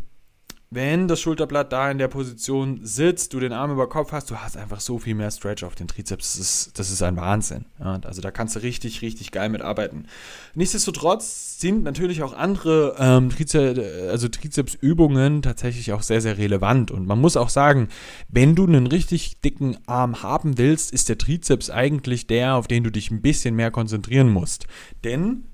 wenn 0.76 1.08
das 1.08 1.22
Schulterblatt 1.22 1.72
da 1.72 1.90
in 1.90 1.96
der 1.96 2.08
Position 2.08 2.80
sitzt, 2.82 3.32
du 3.32 3.40
den 3.40 3.54
Arm 3.54 3.72
über 3.72 3.88
Kopf 3.88 4.12
hast, 4.12 4.30
du 4.30 4.36
hast 4.36 4.58
einfach 4.58 4.80
so 4.80 4.98
viel 4.98 5.14
mehr 5.14 5.30
Stretch 5.30 5.64
auf 5.64 5.74
den 5.74 5.88
Trizeps. 5.88 6.34
Das 6.34 6.40
ist, 6.40 6.78
das 6.78 6.90
ist 6.90 7.02
ein 7.02 7.16
Wahnsinn. 7.16 7.64
Ja, 7.80 7.98
also 8.04 8.20
da 8.20 8.30
kannst 8.30 8.56
du 8.56 8.60
richtig, 8.60 9.00
richtig 9.00 9.32
geil 9.32 9.48
mitarbeiten. 9.48 10.06
Nichtsdestotrotz 10.54 11.58
sind 11.58 11.82
natürlich 11.82 12.22
auch 12.22 12.34
andere 12.34 12.94
ähm, 12.98 13.30
Trizeps, 13.30 13.80
also 14.10 14.28
Trizepsübungen 14.28 15.40
tatsächlich 15.40 15.94
auch 15.94 16.02
sehr, 16.02 16.20
sehr 16.20 16.36
relevant. 16.36 16.90
Und 16.90 17.06
man 17.06 17.22
muss 17.22 17.38
auch 17.38 17.48
sagen, 17.48 17.88
wenn 18.28 18.54
du 18.54 18.66
einen 18.66 18.86
richtig 18.86 19.40
dicken 19.40 19.78
Arm 19.86 20.22
haben 20.22 20.58
willst, 20.58 20.92
ist 20.92 21.08
der 21.08 21.16
Trizeps 21.16 21.70
eigentlich 21.70 22.26
der, 22.26 22.54
auf 22.54 22.68
den 22.68 22.84
du 22.84 22.90
dich 22.90 23.10
ein 23.10 23.22
bisschen 23.22 23.56
mehr 23.56 23.70
konzentrieren 23.70 24.28
musst. 24.28 24.66
Denn 25.04 25.44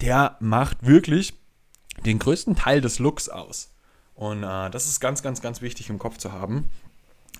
der 0.00 0.36
macht 0.40 0.84
wirklich 0.84 1.34
den 2.04 2.18
größten 2.18 2.56
Teil 2.56 2.80
des 2.80 2.98
Looks 2.98 3.28
aus. 3.28 3.69
Und 4.20 4.42
äh, 4.42 4.68
das 4.68 4.86
ist 4.86 5.00
ganz, 5.00 5.22
ganz, 5.22 5.40
ganz 5.40 5.62
wichtig 5.62 5.88
im 5.88 5.98
Kopf 5.98 6.18
zu 6.18 6.30
haben, 6.30 6.68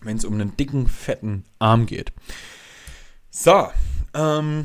wenn 0.00 0.16
es 0.16 0.24
um 0.24 0.32
einen 0.32 0.56
dicken, 0.56 0.88
fetten 0.88 1.44
Arm 1.58 1.84
geht. 1.84 2.10
So, 3.28 3.68
ähm, 4.14 4.64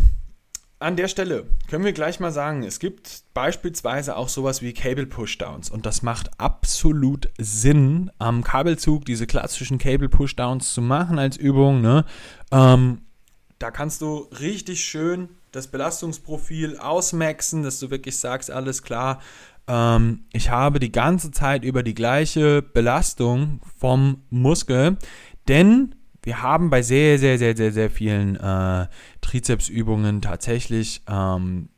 an 0.79 0.95
der 0.95 1.09
Stelle 1.09 1.45
können 1.69 1.83
wir 1.83 1.91
gleich 1.91 2.21
mal 2.21 2.31
sagen, 2.31 2.63
es 2.63 2.79
gibt 2.79 3.23
beispielsweise 3.33 4.15
auch 4.15 4.29
sowas 4.29 4.61
wie 4.61 4.71
Cable 4.71 5.07
Pushdowns 5.07 5.69
und 5.69 5.85
das 5.85 6.03
macht 6.03 6.39
absolut 6.39 7.27
Sinn, 7.37 8.09
am 8.17 8.45
Kabelzug 8.45 9.03
diese 9.03 9.27
klassischen 9.27 9.77
Cable 9.77 10.07
Pushdowns 10.07 10.73
zu 10.73 10.81
machen 10.81 11.19
als 11.19 11.35
Übung. 11.35 11.81
Ne? 11.81 12.05
Ähm, 12.49 13.01
da 13.59 13.71
kannst 13.71 14.01
du 14.01 14.27
richtig 14.39 14.83
schön 14.83 15.29
das 15.51 15.67
Belastungsprofil 15.67 16.77
ausmaxen, 16.77 17.63
dass 17.63 17.79
du 17.79 17.89
wirklich 17.89 18.17
sagst, 18.17 18.51
alles 18.51 18.83
klar, 18.83 19.21
ähm, 19.67 20.25
ich 20.33 20.49
habe 20.49 20.79
die 20.79 20.91
ganze 20.91 21.31
Zeit 21.31 21.63
über 21.63 21.81
die 21.81 21.93
gleiche 21.93 22.61
Belastung 22.61 23.61
vom 23.77 24.23
Muskel, 24.29 24.97
denn 25.47 25.95
wir 26.23 26.41
haben 26.41 26.69
bei 26.69 26.81
sehr, 26.81 27.19
sehr, 27.19 27.37
sehr, 27.37 27.55
sehr, 27.55 27.71
sehr 27.71 27.89
vielen 27.89 28.35
äh, 28.35 28.87
Trizepsübungen 29.21 30.21
tatsächlich, 30.21 31.03
ähm, 31.07 31.69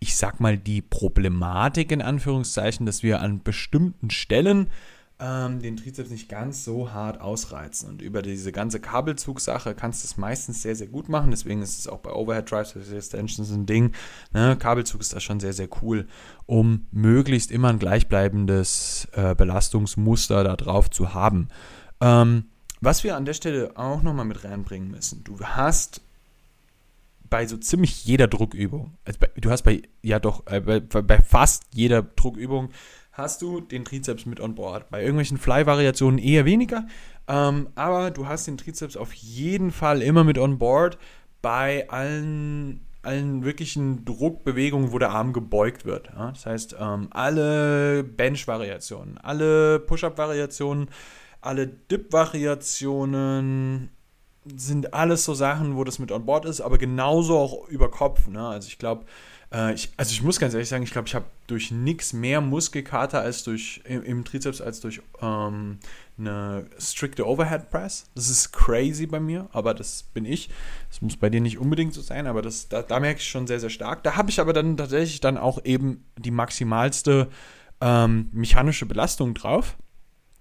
ich 0.00 0.16
sag 0.16 0.40
mal, 0.40 0.58
die 0.58 0.82
Problematik 0.82 1.92
in 1.92 2.02
Anführungszeichen, 2.02 2.84
dass 2.84 3.02
wir 3.02 3.20
an 3.20 3.42
bestimmten 3.42 4.10
Stellen 4.10 4.68
ähm, 5.18 5.60
den 5.60 5.76
Trizeps 5.76 6.10
nicht 6.10 6.28
ganz 6.28 6.64
so 6.64 6.92
hart 6.92 7.20
ausreizen. 7.20 7.88
Und 7.88 8.02
über 8.02 8.20
diese 8.20 8.52
ganze 8.52 8.80
Kabelzugsache 8.80 9.74
kannst 9.74 10.02
du 10.02 10.06
es 10.06 10.16
meistens 10.16 10.62
sehr, 10.62 10.76
sehr 10.76 10.88
gut 10.88 11.08
machen. 11.08 11.30
Deswegen 11.30 11.62
ist 11.62 11.78
es 11.78 11.88
auch 11.88 12.00
bei 12.00 12.12
Overhead 12.12 12.50
Drive 12.50 12.76
Extensions 12.76 13.50
ein 13.50 13.64
Ding. 13.64 13.92
Ne? 14.32 14.56
Kabelzug 14.58 15.00
ist 15.00 15.14
da 15.14 15.20
schon 15.20 15.40
sehr, 15.40 15.54
sehr 15.54 15.68
cool, 15.82 16.06
um 16.44 16.86
möglichst 16.90 17.50
immer 17.50 17.68
ein 17.68 17.78
gleichbleibendes 17.78 19.08
äh, 19.12 19.34
Belastungsmuster 19.34 20.44
da 20.44 20.56
drauf 20.56 20.90
zu 20.90 21.14
haben. 21.14 21.48
Ähm, 22.00 22.44
was 22.80 23.02
wir 23.02 23.16
an 23.16 23.24
der 23.24 23.34
Stelle 23.34 23.72
auch 23.76 24.02
nochmal 24.02 24.26
mit 24.26 24.44
reinbringen 24.44 24.90
müssen, 24.90 25.24
du 25.24 25.40
hast 25.40 26.02
bei 27.30 27.46
so 27.46 27.56
ziemlich 27.56 28.04
jeder 28.04 28.28
Druckübung, 28.28 28.98
also 29.04 29.18
bei, 29.18 29.30
du 29.36 29.50
hast 29.50 29.62
bei, 29.62 29.82
ja 30.02 30.18
doch, 30.18 30.46
äh, 30.46 30.60
bei, 30.60 30.80
bei 30.80 31.20
fast 31.20 31.64
jeder 31.72 32.02
Druckübung 32.02 32.70
hast 33.16 33.42
du 33.42 33.60
den 33.60 33.84
Trizeps 33.84 34.26
mit 34.26 34.40
on 34.40 34.54
board. 34.54 34.90
Bei 34.90 35.00
irgendwelchen 35.00 35.38
Fly-Variationen 35.38 36.18
eher 36.18 36.44
weniger, 36.44 36.86
ähm, 37.28 37.68
aber 37.74 38.10
du 38.10 38.28
hast 38.28 38.46
den 38.46 38.58
Trizeps 38.58 38.96
auf 38.96 39.12
jeden 39.12 39.70
Fall 39.70 40.02
immer 40.02 40.22
mit 40.22 40.38
on 40.38 40.58
board 40.58 40.98
bei 41.40 41.88
allen, 41.88 42.86
allen 43.02 43.44
wirklichen 43.44 44.04
Druckbewegungen, 44.04 44.92
wo 44.92 44.98
der 44.98 45.10
Arm 45.10 45.32
gebeugt 45.32 45.86
wird. 45.86 46.10
Ja? 46.14 46.30
Das 46.30 46.46
heißt, 46.46 46.76
ähm, 46.78 47.08
alle 47.10 48.04
Bench-Variationen, 48.04 49.18
alle 49.18 49.80
Push-Up-Variationen, 49.80 50.88
alle 51.40 51.66
Dip-Variationen, 51.66 53.90
sind 54.54 54.94
alles 54.94 55.24
so 55.24 55.34
Sachen, 55.34 55.76
wo 55.76 55.84
das 55.84 55.98
mit 55.98 56.12
on 56.12 56.24
board 56.24 56.44
ist, 56.44 56.60
aber 56.60 56.78
genauso 56.78 57.36
auch 57.36 57.68
über 57.68 57.90
Kopf. 57.90 58.28
Ne? 58.28 58.46
Also 58.46 58.68
ich 58.68 58.78
glaube, 58.78 59.04
Äh, 59.52 59.74
ich, 59.74 59.90
also 59.96 60.12
ich 60.12 60.22
muss 60.22 60.38
ganz 60.38 60.54
ehrlich 60.54 60.68
sagen, 60.68 60.82
ich 60.82 60.90
glaube, 60.90 61.08
ich 61.08 61.14
habe 61.14 61.26
durch 61.46 61.70
nichts 61.70 62.12
mehr 62.12 62.40
Muskelkater 62.40 63.20
als 63.20 63.44
durch 63.44 63.80
im, 63.84 64.02
im 64.02 64.24
Trizeps 64.24 64.60
als 64.60 64.80
durch 64.80 65.00
ähm, 65.20 65.78
eine 66.18 66.66
strikte 66.78 67.26
Overhead 67.26 67.70
Press. 67.70 68.06
Das 68.14 68.28
ist 68.28 68.52
crazy 68.52 69.06
bei 69.06 69.20
mir, 69.20 69.48
aber 69.52 69.74
das 69.74 70.04
bin 70.14 70.24
ich. 70.24 70.48
Das 70.90 71.02
muss 71.02 71.16
bei 71.16 71.30
dir 71.30 71.40
nicht 71.40 71.58
unbedingt 71.58 71.94
so 71.94 72.00
sein, 72.00 72.26
aber 72.26 72.42
das, 72.42 72.68
da, 72.68 72.82
da 72.82 73.00
merke 73.00 73.20
ich 73.20 73.28
schon 73.28 73.46
sehr, 73.46 73.60
sehr 73.60 73.70
stark. 73.70 74.02
Da 74.02 74.16
habe 74.16 74.30
ich 74.30 74.40
aber 74.40 74.52
dann 74.52 74.76
tatsächlich 74.76 75.20
dann 75.20 75.36
auch 75.36 75.64
eben 75.64 76.04
die 76.18 76.30
maximalste 76.30 77.28
ähm, 77.80 78.28
mechanische 78.32 78.86
Belastung 78.86 79.34
drauf. 79.34 79.76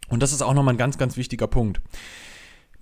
Und 0.07 0.21
das 0.21 0.31
ist 0.31 0.41
auch 0.41 0.53
nochmal 0.53 0.75
ein 0.75 0.79
ganz, 0.79 0.97
ganz 0.97 1.17
wichtiger 1.17 1.47
Punkt. 1.47 1.81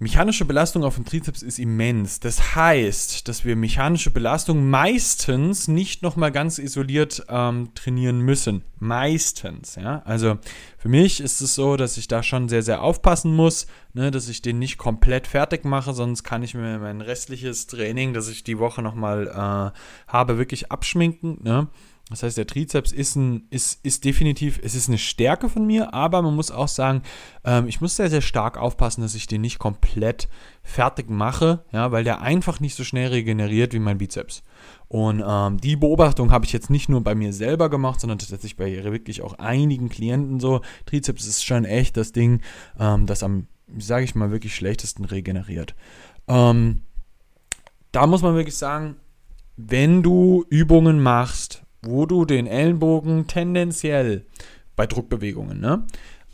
Mechanische 0.03 0.43
Belastung 0.43 0.83
auf 0.83 0.95
dem 0.95 1.05
Trizeps 1.05 1.41
ist 1.41 1.59
immens. 1.59 2.19
Das 2.19 2.55
heißt, 2.55 3.25
dass 3.29 3.45
wir 3.45 3.55
mechanische 3.55 4.11
Belastung 4.11 4.69
meistens 4.69 5.69
nicht 5.69 6.01
nochmal 6.01 6.33
ganz 6.33 6.57
isoliert 6.57 7.25
ähm, 7.29 7.69
trainieren 7.73 8.19
müssen. 8.19 8.63
Meistens, 8.79 9.75
ja. 9.75 10.01
Also 10.03 10.39
für 10.77 10.89
mich 10.89 11.21
ist 11.21 11.39
es 11.39 11.55
so, 11.55 11.77
dass 11.77 11.95
ich 11.95 12.09
da 12.09 12.21
schon 12.21 12.49
sehr, 12.49 12.63
sehr 12.63 12.81
aufpassen 12.81 13.33
muss, 13.33 13.65
ne, 13.93 14.11
dass 14.11 14.27
ich 14.27 14.41
den 14.41 14.59
nicht 14.59 14.77
komplett 14.77 15.25
fertig 15.25 15.63
mache, 15.63 15.93
sonst 15.93 16.23
kann 16.23 16.43
ich 16.43 16.53
mir 16.53 16.79
mein 16.79 16.99
restliches 16.99 17.67
Training, 17.67 18.13
das 18.13 18.27
ich 18.27 18.43
die 18.43 18.59
Woche 18.59 18.81
nochmal 18.81 19.27
äh, 19.27 20.11
habe, 20.11 20.37
wirklich 20.37 20.69
abschminken. 20.69 21.37
Ne? 21.41 21.69
Das 22.13 22.21
heißt, 22.21 22.37
der 22.37 22.45
Trizeps 22.45 22.91
ist, 22.91 23.15
ein, 23.15 23.47
ist, 23.49 23.83
ist 23.83 24.05
definitiv, 24.05 24.59
es 24.61 24.75
ist 24.75 24.87
eine 24.87 24.99
Stärke 24.99 25.49
von 25.49 25.65
mir, 25.65 25.95
aber 25.95 26.21
man 26.21 26.35
muss 26.35 26.51
auch 26.51 26.67
sagen, 26.67 27.01
ähm, 27.43 27.67
ich 27.67 27.81
muss 27.81 27.95
sehr, 27.95 28.11
sehr 28.11 28.21
stark 28.21 28.55
aufpassen, 28.55 29.01
dass 29.01 29.15
ich 29.15 29.25
den 29.25 29.41
nicht 29.41 29.57
komplett 29.57 30.29
fertig 30.61 31.09
mache, 31.09 31.65
ja, 31.71 31.91
weil 31.91 32.03
der 32.03 32.21
einfach 32.21 32.59
nicht 32.59 32.75
so 32.75 32.83
schnell 32.83 33.07
regeneriert 33.07 33.73
wie 33.73 33.79
mein 33.79 33.97
Bizeps. 33.97 34.43
Und 34.89 35.23
ähm, 35.27 35.59
die 35.59 35.75
Beobachtung 35.75 36.31
habe 36.31 36.45
ich 36.45 36.53
jetzt 36.53 36.69
nicht 36.69 36.87
nur 36.87 37.01
bei 37.01 37.15
mir 37.15 37.33
selber 37.33 37.67
gemacht, 37.67 37.99
sondern 37.99 38.19
tatsächlich 38.19 38.57
bei 38.57 38.83
wirklich 38.83 39.23
auch 39.23 39.39
einigen 39.39 39.89
Klienten 39.89 40.39
so. 40.39 40.61
Trizeps 40.85 41.25
ist 41.25 41.43
schon 41.43 41.65
echt 41.65 41.97
das 41.97 42.11
Ding, 42.11 42.41
ähm, 42.79 43.07
das 43.07 43.23
am, 43.23 43.47
sage 43.75 44.05
ich 44.05 44.13
mal, 44.13 44.29
wirklich 44.29 44.53
schlechtesten 44.53 45.05
regeneriert. 45.05 45.73
Ähm, 46.27 46.83
da 47.91 48.05
muss 48.05 48.21
man 48.21 48.35
wirklich 48.35 48.55
sagen, 48.55 48.97
wenn 49.57 50.03
du 50.03 50.45
Übungen 50.49 51.01
machst, 51.01 51.62
wo 51.83 52.05
du 52.05 52.25
den 52.25 52.47
Ellenbogen 52.47 53.27
tendenziell 53.27 54.25
bei 54.75 54.87
Druckbewegungen, 54.87 55.59
ne? 55.59 55.85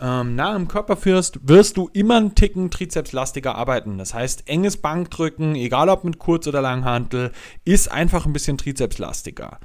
Ähm, 0.01 0.35
nah 0.35 0.55
am 0.55 0.69
Körper 0.69 0.95
führst, 0.95 1.39
wirst 1.47 1.75
du 1.75 1.89
immer 1.91 2.17
einen 2.17 2.33
Ticken 2.33 2.71
trizepslastiger 2.71 3.55
arbeiten. 3.55 3.97
Das 3.97 4.13
heißt, 4.13 4.47
enges 4.47 4.77
Bankdrücken, 4.77 5.55
egal 5.55 5.89
ob 5.89 6.05
mit 6.05 6.19
Kurz- 6.19 6.47
oder 6.47 6.61
Langhantel, 6.61 7.33
ist 7.65 7.91
einfach 7.91 8.25
ein 8.25 8.31
bisschen 8.31 8.57
trizepslastiger. 8.57 9.59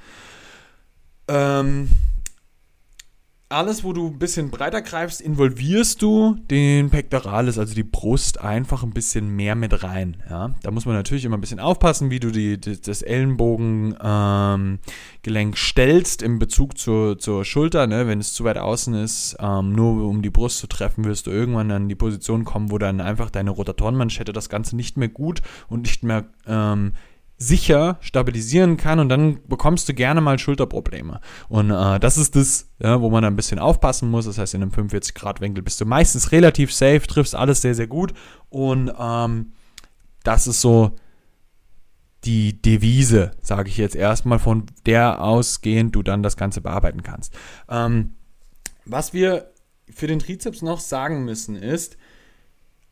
Ähm, 1.28 1.88
alles, 3.54 3.84
wo 3.84 3.92
du 3.92 4.08
ein 4.08 4.18
bisschen 4.18 4.50
breiter 4.50 4.82
greifst, 4.82 5.20
involvierst 5.20 6.02
du 6.02 6.36
den 6.50 6.90
Pectoralis, 6.90 7.58
also 7.58 7.74
die 7.74 7.82
Brust, 7.82 8.40
einfach 8.40 8.82
ein 8.82 8.90
bisschen 8.90 9.28
mehr 9.28 9.54
mit 9.54 9.82
rein. 9.82 10.16
Ja? 10.28 10.54
Da 10.62 10.70
muss 10.70 10.86
man 10.86 10.94
natürlich 10.94 11.24
immer 11.24 11.36
ein 11.36 11.40
bisschen 11.40 11.60
aufpassen, 11.60 12.10
wie 12.10 12.20
du 12.20 12.30
die, 12.30 12.60
die 12.60 12.80
das 12.80 13.02
Ellenbogengelenk 13.02 14.78
ähm, 15.24 15.54
stellst 15.54 16.22
im 16.22 16.38
Bezug 16.38 16.76
zur, 16.78 17.18
zur 17.18 17.44
Schulter. 17.44 17.86
Ne? 17.86 18.06
Wenn 18.06 18.20
es 18.20 18.34
zu 18.34 18.44
weit 18.44 18.58
außen 18.58 18.94
ist, 18.94 19.36
ähm, 19.40 19.72
nur 19.72 20.06
um 20.08 20.22
die 20.22 20.30
Brust 20.30 20.58
zu 20.58 20.66
treffen, 20.66 21.04
wirst 21.04 21.26
du 21.26 21.30
irgendwann 21.30 21.70
an 21.70 21.88
die 21.88 21.94
Position 21.94 22.44
kommen, 22.44 22.70
wo 22.70 22.78
dann 22.78 23.00
einfach 23.00 23.30
deine 23.30 23.50
Rotatorenmanschette 23.50 24.32
das 24.32 24.48
Ganze 24.48 24.76
nicht 24.76 24.96
mehr 24.96 25.08
gut 25.08 25.42
und 25.68 25.82
nicht 25.82 26.02
mehr 26.02 26.24
ähm, 26.46 26.92
sicher 27.36 27.98
stabilisieren 28.00 28.76
kann 28.76 29.00
und 29.00 29.08
dann 29.08 29.40
bekommst 29.46 29.88
du 29.88 29.94
gerne 29.94 30.20
mal 30.20 30.38
Schulterprobleme. 30.38 31.20
Und 31.48 31.70
äh, 31.70 31.98
das 31.98 32.16
ist 32.16 32.36
das, 32.36 32.70
ja, 32.78 33.00
wo 33.00 33.10
man 33.10 33.24
ein 33.24 33.36
bisschen 33.36 33.58
aufpassen 33.58 34.10
muss. 34.10 34.26
Das 34.26 34.38
heißt, 34.38 34.54
in 34.54 34.62
einem 34.62 34.70
45-Grad-Winkel 34.70 35.62
bist 35.62 35.80
du 35.80 35.84
meistens 35.84 36.32
relativ 36.32 36.72
safe, 36.72 37.00
triffst 37.00 37.34
alles 37.34 37.60
sehr, 37.60 37.74
sehr 37.74 37.88
gut. 37.88 38.14
Und 38.50 38.92
ähm, 38.98 39.52
das 40.22 40.46
ist 40.46 40.60
so 40.60 40.96
die 42.24 42.60
Devise, 42.60 43.32
sage 43.42 43.68
ich 43.68 43.76
jetzt 43.76 43.96
erstmal, 43.96 44.38
von 44.38 44.66
der 44.86 45.22
ausgehend 45.22 45.94
du 45.94 46.02
dann 46.02 46.22
das 46.22 46.36
Ganze 46.36 46.60
bearbeiten 46.60 47.02
kannst. 47.02 47.34
Ähm, 47.68 48.14
was 48.84 49.12
wir 49.12 49.52
für 49.92 50.06
den 50.06 50.18
Trizeps 50.18 50.62
noch 50.62 50.80
sagen 50.80 51.24
müssen 51.24 51.56
ist, 51.56 51.96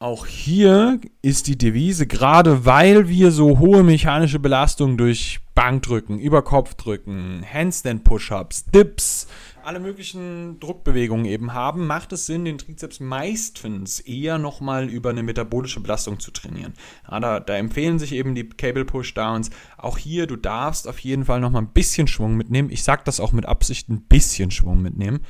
auch 0.03 0.27
hier 0.27 1.01
ist 1.23 1.47
die 1.47 1.57
Devise, 1.57 2.09
gerade 2.09 2.67
weil 2.67 3.09
wir 3.09 3.31
so 3.31 3.61
hohe 3.61 3.85
mechanische 3.85 4.41
Belastungen 4.41 4.99
durch 4.99 5.39
Bankdrücken, 5.55 6.19
Überkopfdrücken, 6.19 7.45
Handstand-Push-Ups, 7.51 8.65
Dips, 8.67 9.29
alle 9.63 9.79
möglichen 9.79 10.59
Druckbewegungen 10.59 11.25
eben 11.25 11.53
haben, 11.53 11.87
macht 11.87 12.13
es 12.13 12.27
Sinn, 12.27 12.45
den 12.45 12.59
Trizeps 12.59 12.99
meistens 12.99 14.01
eher 14.01 14.39
nochmal 14.39 14.89
über 14.89 15.11
eine 15.11 15.23
metabolische 15.23 15.79
Belastung 15.79 16.19
zu 16.19 16.33
trainieren. 16.33 16.75
Ja, 17.09 17.21
da, 17.21 17.39
da, 17.39 17.55
empfehlen 17.55 18.01
sich 18.01 18.13
eben 18.13 18.35
die 18.35 18.49
Cable 18.49 18.85
Pushdowns. 18.85 19.51
Auch 19.79 19.99
hier, 19.99 20.27
du 20.27 20.35
darfst 20.35 20.89
auf 20.89 20.99
jeden 20.99 21.27
Fall 21.27 21.39
nochmal 21.39 21.63
ein 21.63 21.73
bisschen 21.73 22.09
Schwung 22.09 22.37
mitnehmen. 22.37 22.71
Ich 22.71 22.83
sage 22.83 23.03
das 23.05 23.21
auch 23.21 23.33
mit 23.33 23.47
Absicht, 23.47 23.89
ein 23.89 24.03
bisschen 24.03 24.51
Schwung 24.51 24.83
mitnehmen. 24.83 25.21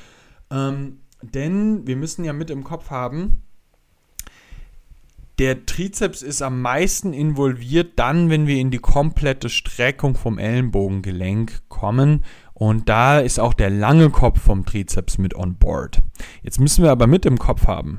Ähm, 0.50 1.00
denn 1.20 1.86
wir 1.86 1.96
müssen 1.96 2.24
ja 2.24 2.32
mit 2.32 2.48
im 2.48 2.64
Kopf 2.64 2.88
haben, 2.88 3.42
der 5.42 5.66
Trizeps 5.66 6.22
ist 6.22 6.40
am 6.40 6.62
meisten 6.62 7.12
involviert 7.12 7.98
dann, 7.98 8.30
wenn 8.30 8.46
wir 8.46 8.58
in 8.58 8.70
die 8.70 8.78
komplette 8.78 9.48
Streckung 9.48 10.14
vom 10.14 10.38
Ellenbogengelenk 10.38 11.68
kommen. 11.68 12.24
Und 12.54 12.88
da 12.88 13.18
ist 13.18 13.40
auch 13.40 13.52
der 13.52 13.68
lange 13.68 14.10
Kopf 14.10 14.40
vom 14.40 14.64
Trizeps 14.64 15.18
mit 15.18 15.34
on 15.34 15.56
board. 15.56 16.00
Jetzt 16.42 16.60
müssen 16.60 16.84
wir 16.84 16.92
aber 16.92 17.08
mit 17.08 17.26
im 17.26 17.40
Kopf 17.40 17.66
haben, 17.66 17.98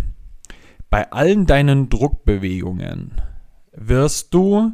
bei 0.89 1.11
allen 1.11 1.45
deinen 1.45 1.89
Druckbewegungen 1.89 3.19
wirst 3.73 4.33
du 4.33 4.71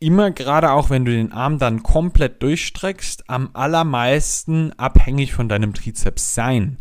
immer 0.00 0.30
gerade 0.30 0.70
auch, 0.70 0.88
wenn 0.88 1.04
du 1.04 1.12
den 1.12 1.32
Arm 1.32 1.58
dann 1.58 1.82
komplett 1.82 2.42
durchstreckst, 2.42 3.28
am 3.28 3.50
allermeisten 3.52 4.72
abhängig 4.78 5.34
von 5.34 5.50
deinem 5.50 5.74
Trizeps 5.74 6.34
sein. 6.34 6.78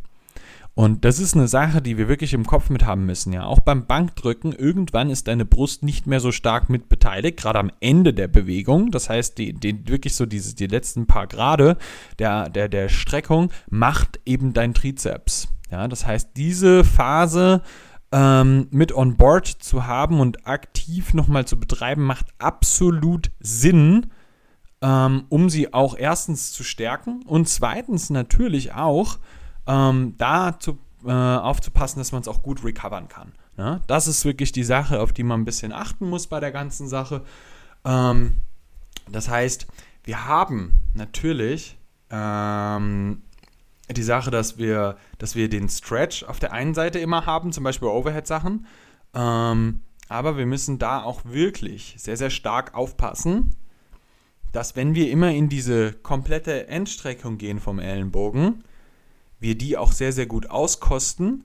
Und 0.78 1.06
das 1.06 1.18
ist 1.18 1.34
eine 1.34 1.48
Sache, 1.48 1.82
die 1.82 1.98
wir 1.98 2.08
wirklich 2.08 2.36
im 2.36 2.46
Kopf 2.46 2.70
mit 2.70 2.86
haben 2.86 3.08
müssen, 3.08 3.34
ja. 3.34 3.46
Auch 3.46 3.62
beim 3.62 3.88
Bankdrücken, 3.88 4.54
irgendwann 4.54 5.10
ist 5.10 5.28
deine 5.28 5.44
Brust 5.44 5.82
nicht 5.82 6.06
mehr 6.06 6.20
so 6.20 6.32
stark 6.32 6.70
mit 6.70 6.88
beteiligt, 6.88 7.40
gerade 7.40 7.58
am 7.58 7.72
Ende 7.80 8.14
der 8.14 8.28
Bewegung. 8.28 8.92
Das 8.92 9.10
heißt, 9.10 9.40
die, 9.40 9.54
die 9.54 9.88
wirklich 9.88 10.14
so 10.14 10.28
diese, 10.28 10.56
die 10.56 10.68
letzten 10.68 11.08
paar 11.08 11.26
Grade 11.26 11.78
der, 12.20 12.50
der, 12.50 12.70
der 12.70 12.90
Streckung 12.90 13.50
macht 13.72 14.20
eben 14.28 14.54
dein 14.54 14.76
Trizeps. 14.76 15.48
Ja, 15.72 15.88
das 15.88 16.06
heißt, 16.06 16.30
diese 16.38 16.84
Phase 16.84 17.64
ähm, 18.12 18.68
mit 18.70 18.94
on 18.94 19.18
board 19.18 19.48
zu 19.48 19.88
haben 19.88 20.20
und 20.20 20.46
aktiv 20.46 21.16
nochmal 21.16 21.46
zu 21.46 21.60
betreiben, 21.60 22.04
macht 22.04 22.28
absolut 22.38 23.32
Sinn, 23.40 24.12
ähm, 24.84 25.24
um 25.30 25.50
sie 25.50 25.74
auch 25.74 25.98
erstens 25.98 26.52
zu 26.52 26.64
stärken 26.64 27.24
und 27.26 27.50
zweitens 27.50 28.12
natürlich 28.12 28.76
auch, 28.76 29.18
ähm, 29.68 30.16
da 30.18 30.60
zu, 30.60 30.78
äh, 31.06 31.12
aufzupassen, 31.12 32.00
dass 32.00 32.12
man 32.12 32.22
es 32.22 32.28
auch 32.28 32.42
gut 32.42 32.64
recovern 32.64 33.08
kann. 33.08 33.34
Ne? 33.58 33.82
Das 33.88 34.08
ist 34.08 34.26
wirklich 34.26 34.52
die 34.52 34.64
Sache, 34.64 35.00
auf 35.00 35.14
die 35.14 35.24
man 35.24 35.42
ein 35.42 35.46
bisschen 35.46 35.72
achten 35.72 36.10
muss 36.10 36.28
bei 36.28 36.40
der 36.40 36.52
ganzen 36.52 36.88
Sache. 36.88 37.24
Ähm, 37.86 38.38
das 39.12 39.30
heißt, 39.30 39.68
wir 40.04 40.26
haben 40.26 40.80
natürlich 40.94 41.78
ähm, 42.10 43.22
die 43.90 44.04
Sache, 44.04 44.32
dass 44.32 44.58
wir, 44.58 44.98
dass 45.18 45.36
wir 45.36 45.50
den 45.50 45.70
Stretch 45.70 46.24
auf 46.24 46.40
der 46.40 46.54
einen 46.54 46.74
Seite 46.74 47.00
immer 47.00 47.26
haben, 47.26 47.52
zum 47.52 47.64
Beispiel 47.64 47.88
Overhead-Sachen. 47.88 48.66
Ähm, 49.14 49.82
aber 50.10 50.38
wir 50.38 50.46
müssen 50.46 50.80
da 50.80 51.04
auch 51.04 51.22
wirklich 51.26 51.96
sehr, 51.98 52.18
sehr 52.18 52.30
stark 52.30 52.74
aufpassen, 52.76 53.56
dass 54.52 54.76
wenn 54.76 54.96
wir 54.96 55.12
immer 55.12 55.32
in 55.32 55.50
diese 55.50 55.94
komplette 55.94 56.68
Endstreckung 56.68 57.38
gehen 57.38 57.60
vom 57.60 57.80
Ellenbogen, 57.80 58.64
wir 59.40 59.58
die 59.58 59.78
auch 59.78 59.92
sehr, 59.92 60.14
sehr 60.14 60.26
gut 60.26 60.50
auskosten 60.50 61.44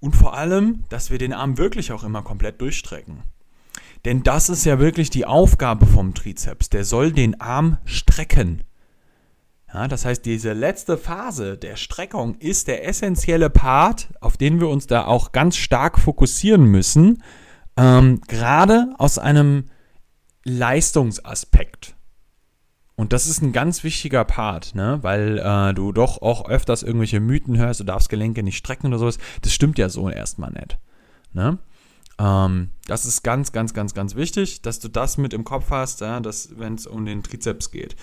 und 0.00 0.16
vor 0.16 0.34
allem, 0.34 0.84
dass 0.88 1.10
wir 1.10 1.18
den 1.18 1.32
Arm 1.32 1.58
wirklich 1.58 1.92
auch 1.92 2.04
immer 2.04 2.22
komplett 2.22 2.60
durchstrecken. 2.60 3.22
Denn 4.04 4.22
das 4.22 4.48
ist 4.48 4.64
ja 4.64 4.78
wirklich 4.78 5.10
die 5.10 5.26
Aufgabe 5.26 5.86
vom 5.86 6.14
Trizeps. 6.14 6.70
Der 6.70 6.84
soll 6.84 7.12
den 7.12 7.40
Arm 7.40 7.78
strecken. 7.84 8.64
Ja, 9.72 9.88
das 9.88 10.04
heißt, 10.04 10.26
diese 10.26 10.52
letzte 10.52 10.98
Phase 10.98 11.56
der 11.56 11.76
Streckung 11.76 12.34
ist 12.36 12.68
der 12.68 12.86
essentielle 12.86 13.48
Part, 13.48 14.08
auf 14.20 14.36
den 14.36 14.60
wir 14.60 14.68
uns 14.68 14.86
da 14.86 15.06
auch 15.06 15.32
ganz 15.32 15.56
stark 15.56 15.98
fokussieren 15.98 16.64
müssen, 16.64 17.22
ähm, 17.76 18.20
gerade 18.28 18.92
aus 18.98 19.18
einem 19.18 19.70
Leistungsaspekt. 20.44 21.94
Und 23.02 23.12
das 23.12 23.26
ist 23.26 23.42
ein 23.42 23.50
ganz 23.50 23.82
wichtiger 23.82 24.24
Part, 24.24 24.76
ne? 24.76 25.00
weil 25.02 25.36
äh, 25.40 25.74
du 25.74 25.90
doch 25.90 26.22
auch 26.22 26.48
öfters 26.48 26.84
irgendwelche 26.84 27.18
Mythen 27.18 27.58
hörst, 27.58 27.80
du 27.80 27.84
darfst 27.84 28.08
Gelenke 28.08 28.44
nicht 28.44 28.56
strecken 28.56 28.86
oder 28.86 29.00
sowas. 29.00 29.18
Das 29.40 29.52
stimmt 29.52 29.76
ja 29.76 29.88
so 29.88 30.08
erstmal 30.08 30.52
nicht. 30.52 30.78
Ne? 31.32 31.58
Ähm, 32.20 32.68
das 32.86 33.04
ist 33.04 33.24
ganz, 33.24 33.50
ganz, 33.50 33.74
ganz, 33.74 33.94
ganz 33.94 34.14
wichtig, 34.14 34.62
dass 34.62 34.78
du 34.78 34.86
das 34.86 35.18
mit 35.18 35.34
im 35.34 35.42
Kopf 35.42 35.70
hast, 35.70 36.00
ja, 36.00 36.22
wenn 36.56 36.74
es 36.76 36.86
um 36.86 37.04
den 37.04 37.24
Trizeps 37.24 37.72
geht. 37.72 37.96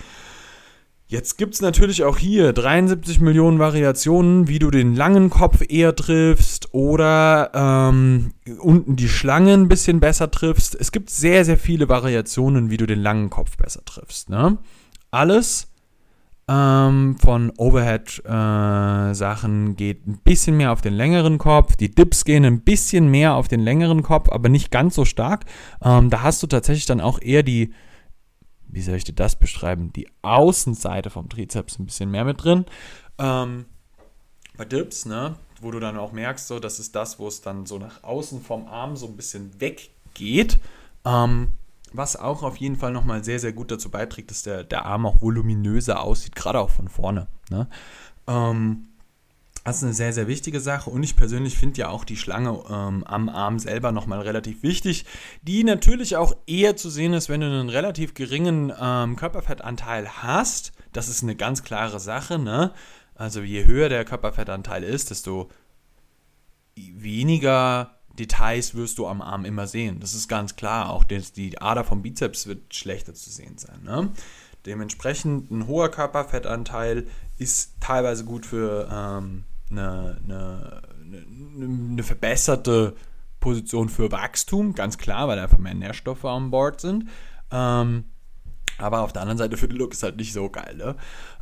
Jetzt 1.08 1.38
gibt 1.38 1.54
es 1.56 1.62
natürlich 1.62 2.04
auch 2.04 2.18
hier 2.18 2.52
73 2.52 3.22
Millionen 3.22 3.58
Variationen, 3.58 4.50
wie 4.50 4.60
du 4.60 4.70
den 4.70 4.96
langen 4.96 5.30
Kopf 5.30 5.64
eher 5.68 5.96
triffst 5.96 6.74
oder 6.74 7.52
ähm, 7.54 8.34
unten 8.60 8.98
die 8.98 9.08
Schlange 9.08 9.54
ein 9.54 9.70
bisschen 9.70 10.02
besser 10.02 10.30
triffst. 10.30 10.76
Es 10.76 10.92
gibt 10.92 11.10
sehr, 11.10 11.46
sehr 11.46 11.58
viele 11.58 11.88
Variationen, 11.88 12.70
wie 12.70 12.78
du 12.78 12.86
den 12.86 13.00
langen 13.00 13.32
Kopf 13.32 13.56
besser 13.58 13.84
triffst. 13.86 14.30
Ne? 14.30 14.60
Alles 15.12 15.68
ähm, 16.48 17.18
von 17.20 17.52
Overhead-Sachen 17.58 19.72
äh, 19.72 19.74
geht 19.76 20.08
ein 20.08 20.20
bisschen 20.24 20.58
mehr 20.58 20.72
auf 20.72 20.82
den 20.82 20.94
längeren 20.94 21.38
Kopf. 21.38 21.76
Die 21.76 21.94
Dips 21.94 22.26
gehen 22.26 22.46
ein 22.46 22.62
bisschen 22.62 23.10
mehr 23.10 23.36
auf 23.36 23.48
den 23.48 23.60
längeren 23.60 24.04
Kopf, 24.04 24.30
aber 24.30 24.50
nicht 24.50 24.72
ganz 24.72 24.96
so 24.96 25.06
stark. 25.06 25.46
Ähm, 25.84 26.10
da 26.10 26.24
hast 26.24 26.42
du 26.44 26.48
tatsächlich 26.48 26.86
dann 26.86 27.02
auch 27.02 27.22
eher 27.22 27.44
die 27.44 27.74
wie 28.72 28.82
soll 28.82 28.96
ich 28.96 29.04
dir 29.04 29.14
das 29.14 29.38
beschreiben, 29.38 29.92
die 29.94 30.08
Außenseite 30.22 31.10
vom 31.10 31.28
Trizeps 31.28 31.80
ein 31.80 31.86
bisschen 31.86 32.12
mehr 32.12 32.24
mit 32.24 32.44
drin. 32.44 32.66
Ähm, 33.18 33.66
bei 34.56 34.66
Dips, 34.66 35.06
ne, 35.06 35.36
wo 35.62 35.72
du 35.72 35.80
dann 35.80 35.98
auch 35.98 36.12
merkst, 36.12 36.48
so, 36.48 36.60
das 36.60 36.80
ist 36.80 36.96
das, 36.96 37.20
wo 37.20 37.28
es 37.28 37.42
dann 37.42 37.66
so 37.66 37.80
nach 37.80 38.04
außen 38.04 38.42
vom 38.42 38.68
Arm 38.68 38.96
so 38.96 39.08
ein 39.08 39.16
bisschen 39.16 39.60
weggeht. 39.60 40.60
Ähm, 41.06 41.54
was 41.94 42.16
auch 42.16 42.44
auf 42.44 42.58
jeden 42.58 42.76
Fall 42.76 42.92
nochmal 42.92 43.24
sehr, 43.24 43.40
sehr 43.40 43.54
gut 43.54 43.72
dazu 43.72 43.90
beiträgt, 43.90 44.32
dass 44.32 44.44
der, 44.44 44.64
der 44.64 44.86
Arm 44.86 45.06
auch 45.06 45.22
voluminöser 45.22 46.02
aussieht, 46.02 46.36
gerade 46.36 46.60
auch 46.60 46.70
von 46.70 46.90
vorne. 46.90 47.28
Ne? 47.50 47.68
Ähm, 48.28 48.90
das 49.64 49.78
ist 49.78 49.84
eine 49.84 49.94
sehr, 49.94 50.14
sehr 50.14 50.28
wichtige 50.28 50.60
Sache 50.60 50.90
und 50.90 51.04
ich 51.04 51.16
persönlich 51.16 51.58
finde 51.58 51.80
ja 51.80 51.90
auch 51.90 52.04
die 52.04 52.18
Schlange 52.18 52.64
ähm, 52.70 53.04
am 53.04 53.30
Arm 53.30 53.60
selber 53.60 53.92
nochmal 53.92 54.22
relativ 54.22 54.64
wichtig, 54.64 55.06
die 55.44 55.64
natürlich 55.64 56.16
auch 56.16 56.36
eher 56.48 56.76
zu 56.76 56.90
sehen 56.90 57.14
ist, 57.14 57.30
wenn 57.30 57.42
du 57.42 57.48
einen 57.48 57.70
relativ 57.70 58.14
geringen 58.14 58.74
ähm, 58.80 59.16
Körperfettanteil 59.16 60.10
hast. 60.24 60.72
Das 60.92 61.08
ist 61.08 61.22
eine 61.22 61.36
ganz 61.36 61.64
klare 61.64 62.00
Sache. 62.00 62.40
Ne? 62.40 62.74
Also 63.14 63.42
je 63.42 63.66
höher 63.66 63.90
der 63.90 64.06
Körperfettanteil 64.06 64.84
ist, 64.84 65.12
desto 65.12 65.50
weniger 66.76 67.99
Details 68.20 68.76
wirst 68.76 68.98
du 68.98 69.08
am 69.08 69.22
Arm 69.22 69.46
immer 69.46 69.68
sehen. 69.68 70.00
Das 70.00 70.14
ist 70.14 70.28
ganz 70.28 70.56
klar. 70.56 70.90
Auch 70.90 71.04
die 71.04 71.62
Ader 71.62 71.84
vom 71.84 72.02
Bizeps 72.02 72.48
wird 72.48 72.74
schlechter 72.74 73.14
zu 73.14 73.30
sehen 73.30 73.58
sein. 73.58 73.84
Ne? 73.84 74.12
Dementsprechend 74.66 75.50
ein 75.52 75.68
hoher 75.68 75.90
Körperfettanteil 75.90 77.08
ist 77.38 77.76
teilweise 77.80 78.26
gut 78.26 78.46
für 78.46 78.90
ähm, 78.92 79.46
eine, 79.72 80.20
eine, 80.24 80.82
eine, 81.62 82.04
verbesserte 82.04 82.96
Position 83.40 83.88
für 83.88 84.12
Wachstum, 84.12 84.74
ganz 84.74 84.98
klar, 84.98 85.28
weil 85.30 85.40
einfach 85.40 85.58
mehr 85.58 85.74
Nährstoffe 85.74 86.26
an 86.26 86.52
Bord 86.52 86.82
sind. 86.82 87.06
Ähm, 87.52 88.04
aber 88.78 89.02
auf 89.02 89.14
der 89.14 89.22
anderen 89.22 89.38
Seite 89.38 89.58
für 89.58 89.68
den 89.68 89.78
Look 89.78 89.94
ist 89.94 90.04
halt 90.04 90.18
nicht 90.18 90.34
so 90.34 90.50
geil. 90.50 90.76
Ne? 90.76 90.96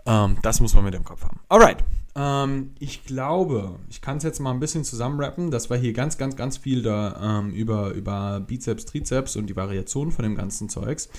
Ähm, 0.08 0.38
das 0.42 0.60
muss 0.62 0.74
man 0.74 0.86
mit 0.86 0.96
im 0.96 1.04
Kopf 1.04 1.24
haben. 1.24 1.40
Alright. 1.50 1.84
Ähm, 2.16 2.72
ich 2.80 3.06
glaube, 3.06 3.76
ich 3.90 4.02
kann 4.02 4.18
es 4.18 4.24
jetzt 4.24 4.40
mal 4.40 4.52
ein 4.52 4.60
bisschen 4.60 4.84
zusammenrappen. 4.84 5.52
Das 5.52 5.70
war 5.70 5.78
hier 5.78 5.94
ganz, 5.94 6.18
ganz, 6.18 6.36
ganz 6.36 6.58
viel 6.58 6.82
da 6.82 7.40
ähm, 7.40 7.52
über, 7.52 7.92
über 7.92 8.40
Bizeps, 8.40 8.86
Trizeps 8.86 9.36
und 9.36 9.48
die 9.48 9.56
Variation 9.56 10.12
von 10.12 10.24
dem 10.24 10.36
ganzen 10.36 10.70
Zeugs. 10.70 11.10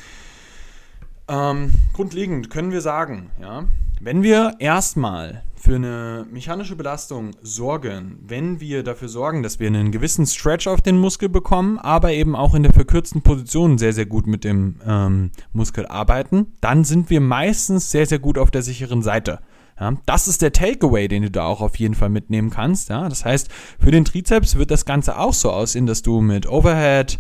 Ähm, 1.29 1.73
grundlegend 1.93 2.51
können 2.51 2.73
wir 2.73 2.81
sagen, 2.81 3.31
ja, 3.41 3.64
wenn 4.01 4.23
wir 4.23 4.55
erstmal 4.61 5.43
für 5.57 5.75
eine 5.75 6.27
mechanische 6.31 6.77
Belastung 6.77 7.33
sorgen, 7.43 8.21
wenn 8.27 8.61
wir 8.61 8.83
dafür 8.85 9.09
sorgen, 9.09 9.43
dass 9.43 9.59
wir 9.59 9.67
einen 9.67 9.91
gewissen 9.91 10.27
Stretch 10.27 10.67
auf 10.67 10.81
den 10.81 10.99
Muskel 10.99 11.29
bekommen, 11.29 11.79
aber 11.79 12.12
eben 12.12 12.37
auch 12.37 12.55
in 12.55 12.62
der 12.62 12.73
verkürzten 12.73 13.23
Position 13.23 13.77
sehr, 13.77 13.93
sehr 13.93 14.07
gut 14.07 14.27
mit 14.27 14.45
dem 14.45 14.77
ähm, 14.87 15.31
Muskel 15.53 15.87
arbeiten, 15.87 16.55
dann 16.61 16.85
sind 16.85 17.11
wir 17.11 17.21
meistens 17.21 17.91
sehr, 17.91 18.07
sehr 18.07 18.21
gut 18.21 18.38
auf 18.38 18.51
der 18.51 18.62
sicheren 18.62 19.03
Seite. 19.03 19.41
Ja, 19.81 19.95
das 20.07 20.29
ist 20.29 20.43
der 20.43 20.53
Takeaway, 20.53 21.09
den 21.09 21.25
du 21.25 21.31
da 21.31 21.45
auch 21.45 21.61
auf 21.61 21.77
jeden 21.77 21.95
Fall 21.95 22.09
mitnehmen 22.09 22.51
kannst. 22.51 22.88
Ja, 22.88 23.09
das 23.09 23.25
heißt, 23.25 23.49
für 23.79 23.91
den 23.91 24.05
Trizeps 24.05 24.57
wird 24.57 24.71
das 24.71 24.85
Ganze 24.85 25.19
auch 25.19 25.35
so 25.35 25.51
aussehen, 25.51 25.87
dass 25.87 26.03
du 26.03 26.21
mit 26.21 26.49
Overhead, 26.49 27.19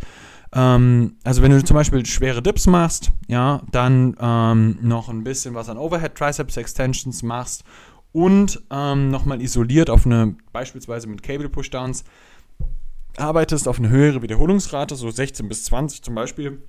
ähm, 0.54 1.16
also 1.24 1.42
wenn 1.42 1.50
du 1.50 1.62
zum 1.62 1.74
Beispiel 1.74 2.04
schwere 2.06 2.42
Dips 2.42 2.66
machst, 2.66 3.12
ja, 3.26 3.62
dann 3.70 4.16
ähm, 4.20 4.78
noch 4.80 5.08
ein 5.08 5.24
bisschen 5.24 5.54
was 5.54 5.68
an 5.68 5.78
Overhead 5.78 6.14
Triceps 6.14 6.56
Extensions 6.56 7.22
machst 7.22 7.64
und 8.12 8.62
ähm, 8.70 9.10
nochmal 9.10 9.42
isoliert 9.42 9.90
auf 9.90 10.06
eine, 10.06 10.36
beispielsweise 10.52 11.06
mit 11.08 11.22
Cable 11.22 11.48
Pushdowns, 11.48 12.04
arbeitest 13.16 13.68
auf 13.68 13.78
eine 13.78 13.90
höhere 13.90 14.22
Wiederholungsrate, 14.22 14.94
so 14.94 15.10
16 15.10 15.48
bis 15.48 15.64
20 15.64 16.02
zum 16.02 16.14
Beispiel, 16.14 16.62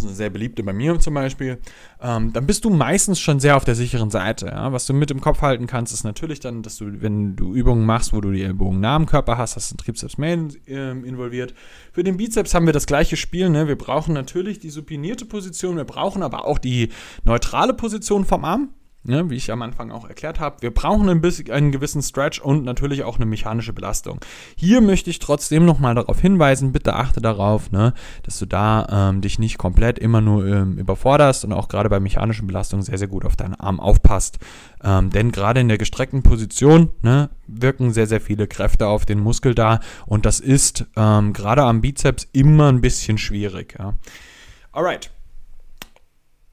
das 0.00 0.04
ist 0.04 0.16
eine 0.16 0.16
sehr 0.16 0.30
beliebte 0.30 0.62
bei 0.62 0.72
mir 0.72 0.98
zum 0.98 1.14
Beispiel, 1.14 1.58
ähm, 2.00 2.32
dann 2.32 2.46
bist 2.46 2.64
du 2.64 2.70
meistens 2.70 3.20
schon 3.20 3.38
sehr 3.38 3.56
auf 3.56 3.64
der 3.64 3.74
sicheren 3.74 4.10
Seite. 4.10 4.46
Ja? 4.46 4.72
Was 4.72 4.86
du 4.86 4.94
mit 4.94 5.10
im 5.10 5.20
Kopf 5.20 5.42
halten 5.42 5.66
kannst, 5.66 5.92
ist 5.92 6.04
natürlich 6.04 6.40
dann, 6.40 6.62
dass 6.62 6.78
du, 6.78 7.02
wenn 7.02 7.36
du 7.36 7.54
Übungen 7.54 7.84
machst, 7.84 8.12
wo 8.12 8.20
du 8.20 8.30
die 8.30 8.42
Ellbogen 8.42 8.80
nah 8.80 8.96
am 8.96 9.06
Körper 9.06 9.36
hast, 9.38 9.56
hast 9.56 9.70
du 9.70 9.76
den 9.76 9.84
Trizeps 9.84 10.18
mehr 10.18 10.38
äh, 10.66 10.90
involviert. 10.90 11.54
Für 11.92 12.02
den 12.02 12.16
Bizeps 12.16 12.54
haben 12.54 12.66
wir 12.66 12.72
das 12.72 12.86
gleiche 12.86 13.16
Spiel. 13.16 13.50
Ne? 13.50 13.68
Wir 13.68 13.76
brauchen 13.76 14.14
natürlich 14.14 14.58
die 14.58 14.70
supinierte 14.70 15.26
Position, 15.26 15.76
wir 15.76 15.84
brauchen 15.84 16.22
aber 16.22 16.46
auch 16.46 16.58
die 16.58 16.88
neutrale 17.24 17.74
Position 17.74 18.24
vom 18.24 18.44
Arm. 18.44 18.70
Ne, 19.02 19.30
wie 19.30 19.36
ich 19.36 19.50
am 19.50 19.62
Anfang 19.62 19.90
auch 19.90 20.06
erklärt 20.06 20.40
habe, 20.40 20.60
wir 20.60 20.74
brauchen 20.74 21.08
ein 21.08 21.22
bisschen, 21.22 21.50
einen 21.50 21.72
gewissen 21.72 22.02
Stretch 22.02 22.38
und 22.38 22.64
natürlich 22.64 23.02
auch 23.02 23.16
eine 23.16 23.24
mechanische 23.24 23.72
Belastung. 23.72 24.20
Hier 24.56 24.82
möchte 24.82 25.08
ich 25.08 25.18
trotzdem 25.18 25.64
nochmal 25.64 25.94
darauf 25.94 26.20
hinweisen, 26.20 26.72
bitte 26.72 26.94
achte 26.94 27.22
darauf, 27.22 27.72
ne, 27.72 27.94
dass 28.24 28.38
du 28.38 28.44
da 28.44 29.08
ähm, 29.08 29.22
dich 29.22 29.38
nicht 29.38 29.56
komplett 29.56 29.98
immer 29.98 30.20
nur 30.20 30.46
ähm, 30.46 30.76
überforderst 30.76 31.46
und 31.46 31.54
auch 31.54 31.68
gerade 31.68 31.88
bei 31.88 31.98
mechanischen 31.98 32.46
Belastungen 32.46 32.84
sehr, 32.84 32.98
sehr 32.98 33.08
gut 33.08 33.24
auf 33.24 33.36
deinen 33.36 33.54
Arm 33.54 33.80
aufpasst. 33.80 34.38
Ähm, 34.84 35.08
denn 35.08 35.32
gerade 35.32 35.60
in 35.60 35.68
der 35.68 35.78
gestreckten 35.78 36.22
Position 36.22 36.90
ne, 37.00 37.30
wirken 37.46 37.94
sehr, 37.94 38.06
sehr 38.06 38.20
viele 38.20 38.48
Kräfte 38.48 38.86
auf 38.86 39.06
den 39.06 39.20
Muskel 39.20 39.54
da 39.54 39.80
und 40.04 40.26
das 40.26 40.40
ist 40.40 40.84
ähm, 40.96 41.32
gerade 41.32 41.62
am 41.62 41.80
Bizeps 41.80 42.28
immer 42.32 42.70
ein 42.70 42.82
bisschen 42.82 43.16
schwierig. 43.16 43.76
Ja. 43.78 43.94
Alright. 44.72 45.10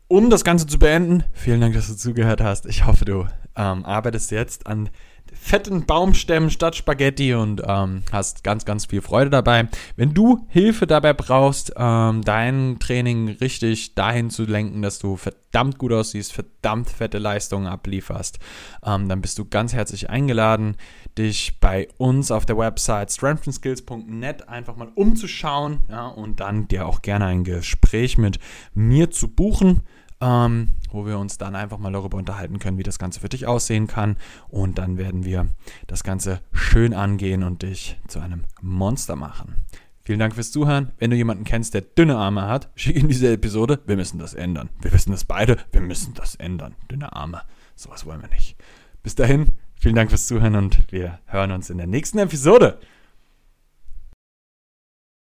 Um 0.10 0.30
das 0.30 0.46
Ganze 0.46 0.66
zu 0.68 0.80
beenden, 0.80 1.26
vielen 1.34 1.60
Dank, 1.60 1.74
dass 1.74 1.88
du 1.88 1.96
zugehört 1.98 2.40
hast. 2.40 2.66
Ich 2.66 2.86
hoffe, 2.86 3.04
du 3.04 3.26
ähm, 3.58 3.84
arbeitest 3.84 4.32
jetzt 4.32 4.66
an 4.66 4.90
fetten 5.34 5.86
Baumstämmen 5.86 6.50
statt 6.50 6.78
Spaghetti 6.78 7.34
und 7.34 7.62
ähm, 7.68 8.04
hast 8.14 8.46
ganz, 8.46 8.64
ganz 8.64 8.86
viel 8.86 9.02
Freude 9.02 9.30
dabei. 9.30 9.68
Wenn 9.98 10.14
du 10.14 10.46
Hilfe 10.48 10.88
dabei 10.88 11.12
brauchst, 11.12 11.74
ähm, 11.76 12.22
dein 12.24 12.78
Training 12.80 13.28
richtig 13.42 13.96
dahin 13.96 14.30
zu 14.30 14.46
lenken, 14.46 14.82
dass 14.82 15.00
du 15.00 15.18
verdammt 15.18 15.78
gut 15.78 15.92
aussiehst, 15.92 16.32
verdammt 16.32 16.90
fette 16.90 17.18
Leistungen 17.18 17.68
ablieferst, 17.68 18.40
ähm, 18.86 19.10
dann 19.10 19.20
bist 19.20 19.38
du 19.38 19.44
ganz 19.44 19.74
herzlich 19.74 20.10
eingeladen, 20.10 20.78
dich 21.18 21.60
bei 21.60 21.90
uns 21.98 22.32
auf 22.32 22.46
der 22.46 22.58
Website 22.58 23.12
strengthandskills.net 23.12 24.48
einfach 24.48 24.78
mal 24.78 24.90
umzuschauen 24.96 25.80
ja, 25.90 26.08
und 26.08 26.40
dann 26.40 26.70
dir 26.70 26.86
auch 26.86 27.02
gerne 27.02 27.26
ein 27.26 27.44
Gespräch 27.44 28.18
mit 28.18 28.40
mir 28.74 29.12
zu 29.12 29.28
buchen 29.28 29.82
ähm, 30.22 30.70
wo 30.92 31.06
wir 31.06 31.20
uns 31.20 31.38
dann 31.38 31.56
einfach 31.56 31.78
mal 31.78 31.92
darüber 31.92 32.18
unterhalten 32.18 32.60
können, 32.60 32.78
wie 32.78 32.84
das 32.84 33.00
Ganze 33.00 33.20
für 33.20 33.30
dich 33.30 33.46
aussehen 33.48 33.88
kann. 33.88 34.18
Und 34.50 34.78
dann 34.78 34.98
werden 34.98 35.26
wir 35.26 35.48
das 35.88 36.04
Ganze 36.04 36.42
schön 36.54 36.94
angehen 36.94 37.44
und 37.44 37.62
dich 37.62 38.00
zu 38.08 38.20
einem 38.20 38.46
Monster 38.62 39.16
machen. 39.16 39.56
Vielen 40.04 40.20
Dank 40.20 40.36
fürs 40.36 40.52
Zuhören. 40.52 40.94
Wenn 41.00 41.10
du 41.12 41.18
jemanden 41.18 41.44
kennst, 41.44 41.74
der 41.74 41.82
dünne 41.82 42.16
Arme 42.18 42.44
hat, 42.44 42.70
schick 42.76 42.96
in 42.96 43.10
diese 43.10 43.32
Episode. 43.32 43.80
Wir 43.86 43.98
müssen 43.98 44.20
das 44.20 44.34
ändern. 44.34 44.70
Wir 44.82 44.94
wissen 44.94 45.12
das 45.12 45.26
beide. 45.26 45.58
Wir 45.72 45.82
müssen 45.82 46.14
das 46.14 46.36
ändern. 46.36 46.76
Dünne 46.90 47.14
Arme. 47.14 47.42
Sowas 47.76 48.06
wollen 48.06 48.22
wir 48.22 48.30
nicht. 48.30 48.56
Bis 49.04 49.16
dahin, 49.16 49.48
vielen 49.76 49.96
Dank 49.96 50.10
fürs 50.10 50.28
Zuhören 50.28 50.56
und 50.56 50.92
wir 50.92 51.20
hören 51.26 51.52
uns 51.52 51.70
in 51.70 51.78
der 51.78 51.88
nächsten 51.88 52.18
Episode. 52.20 52.80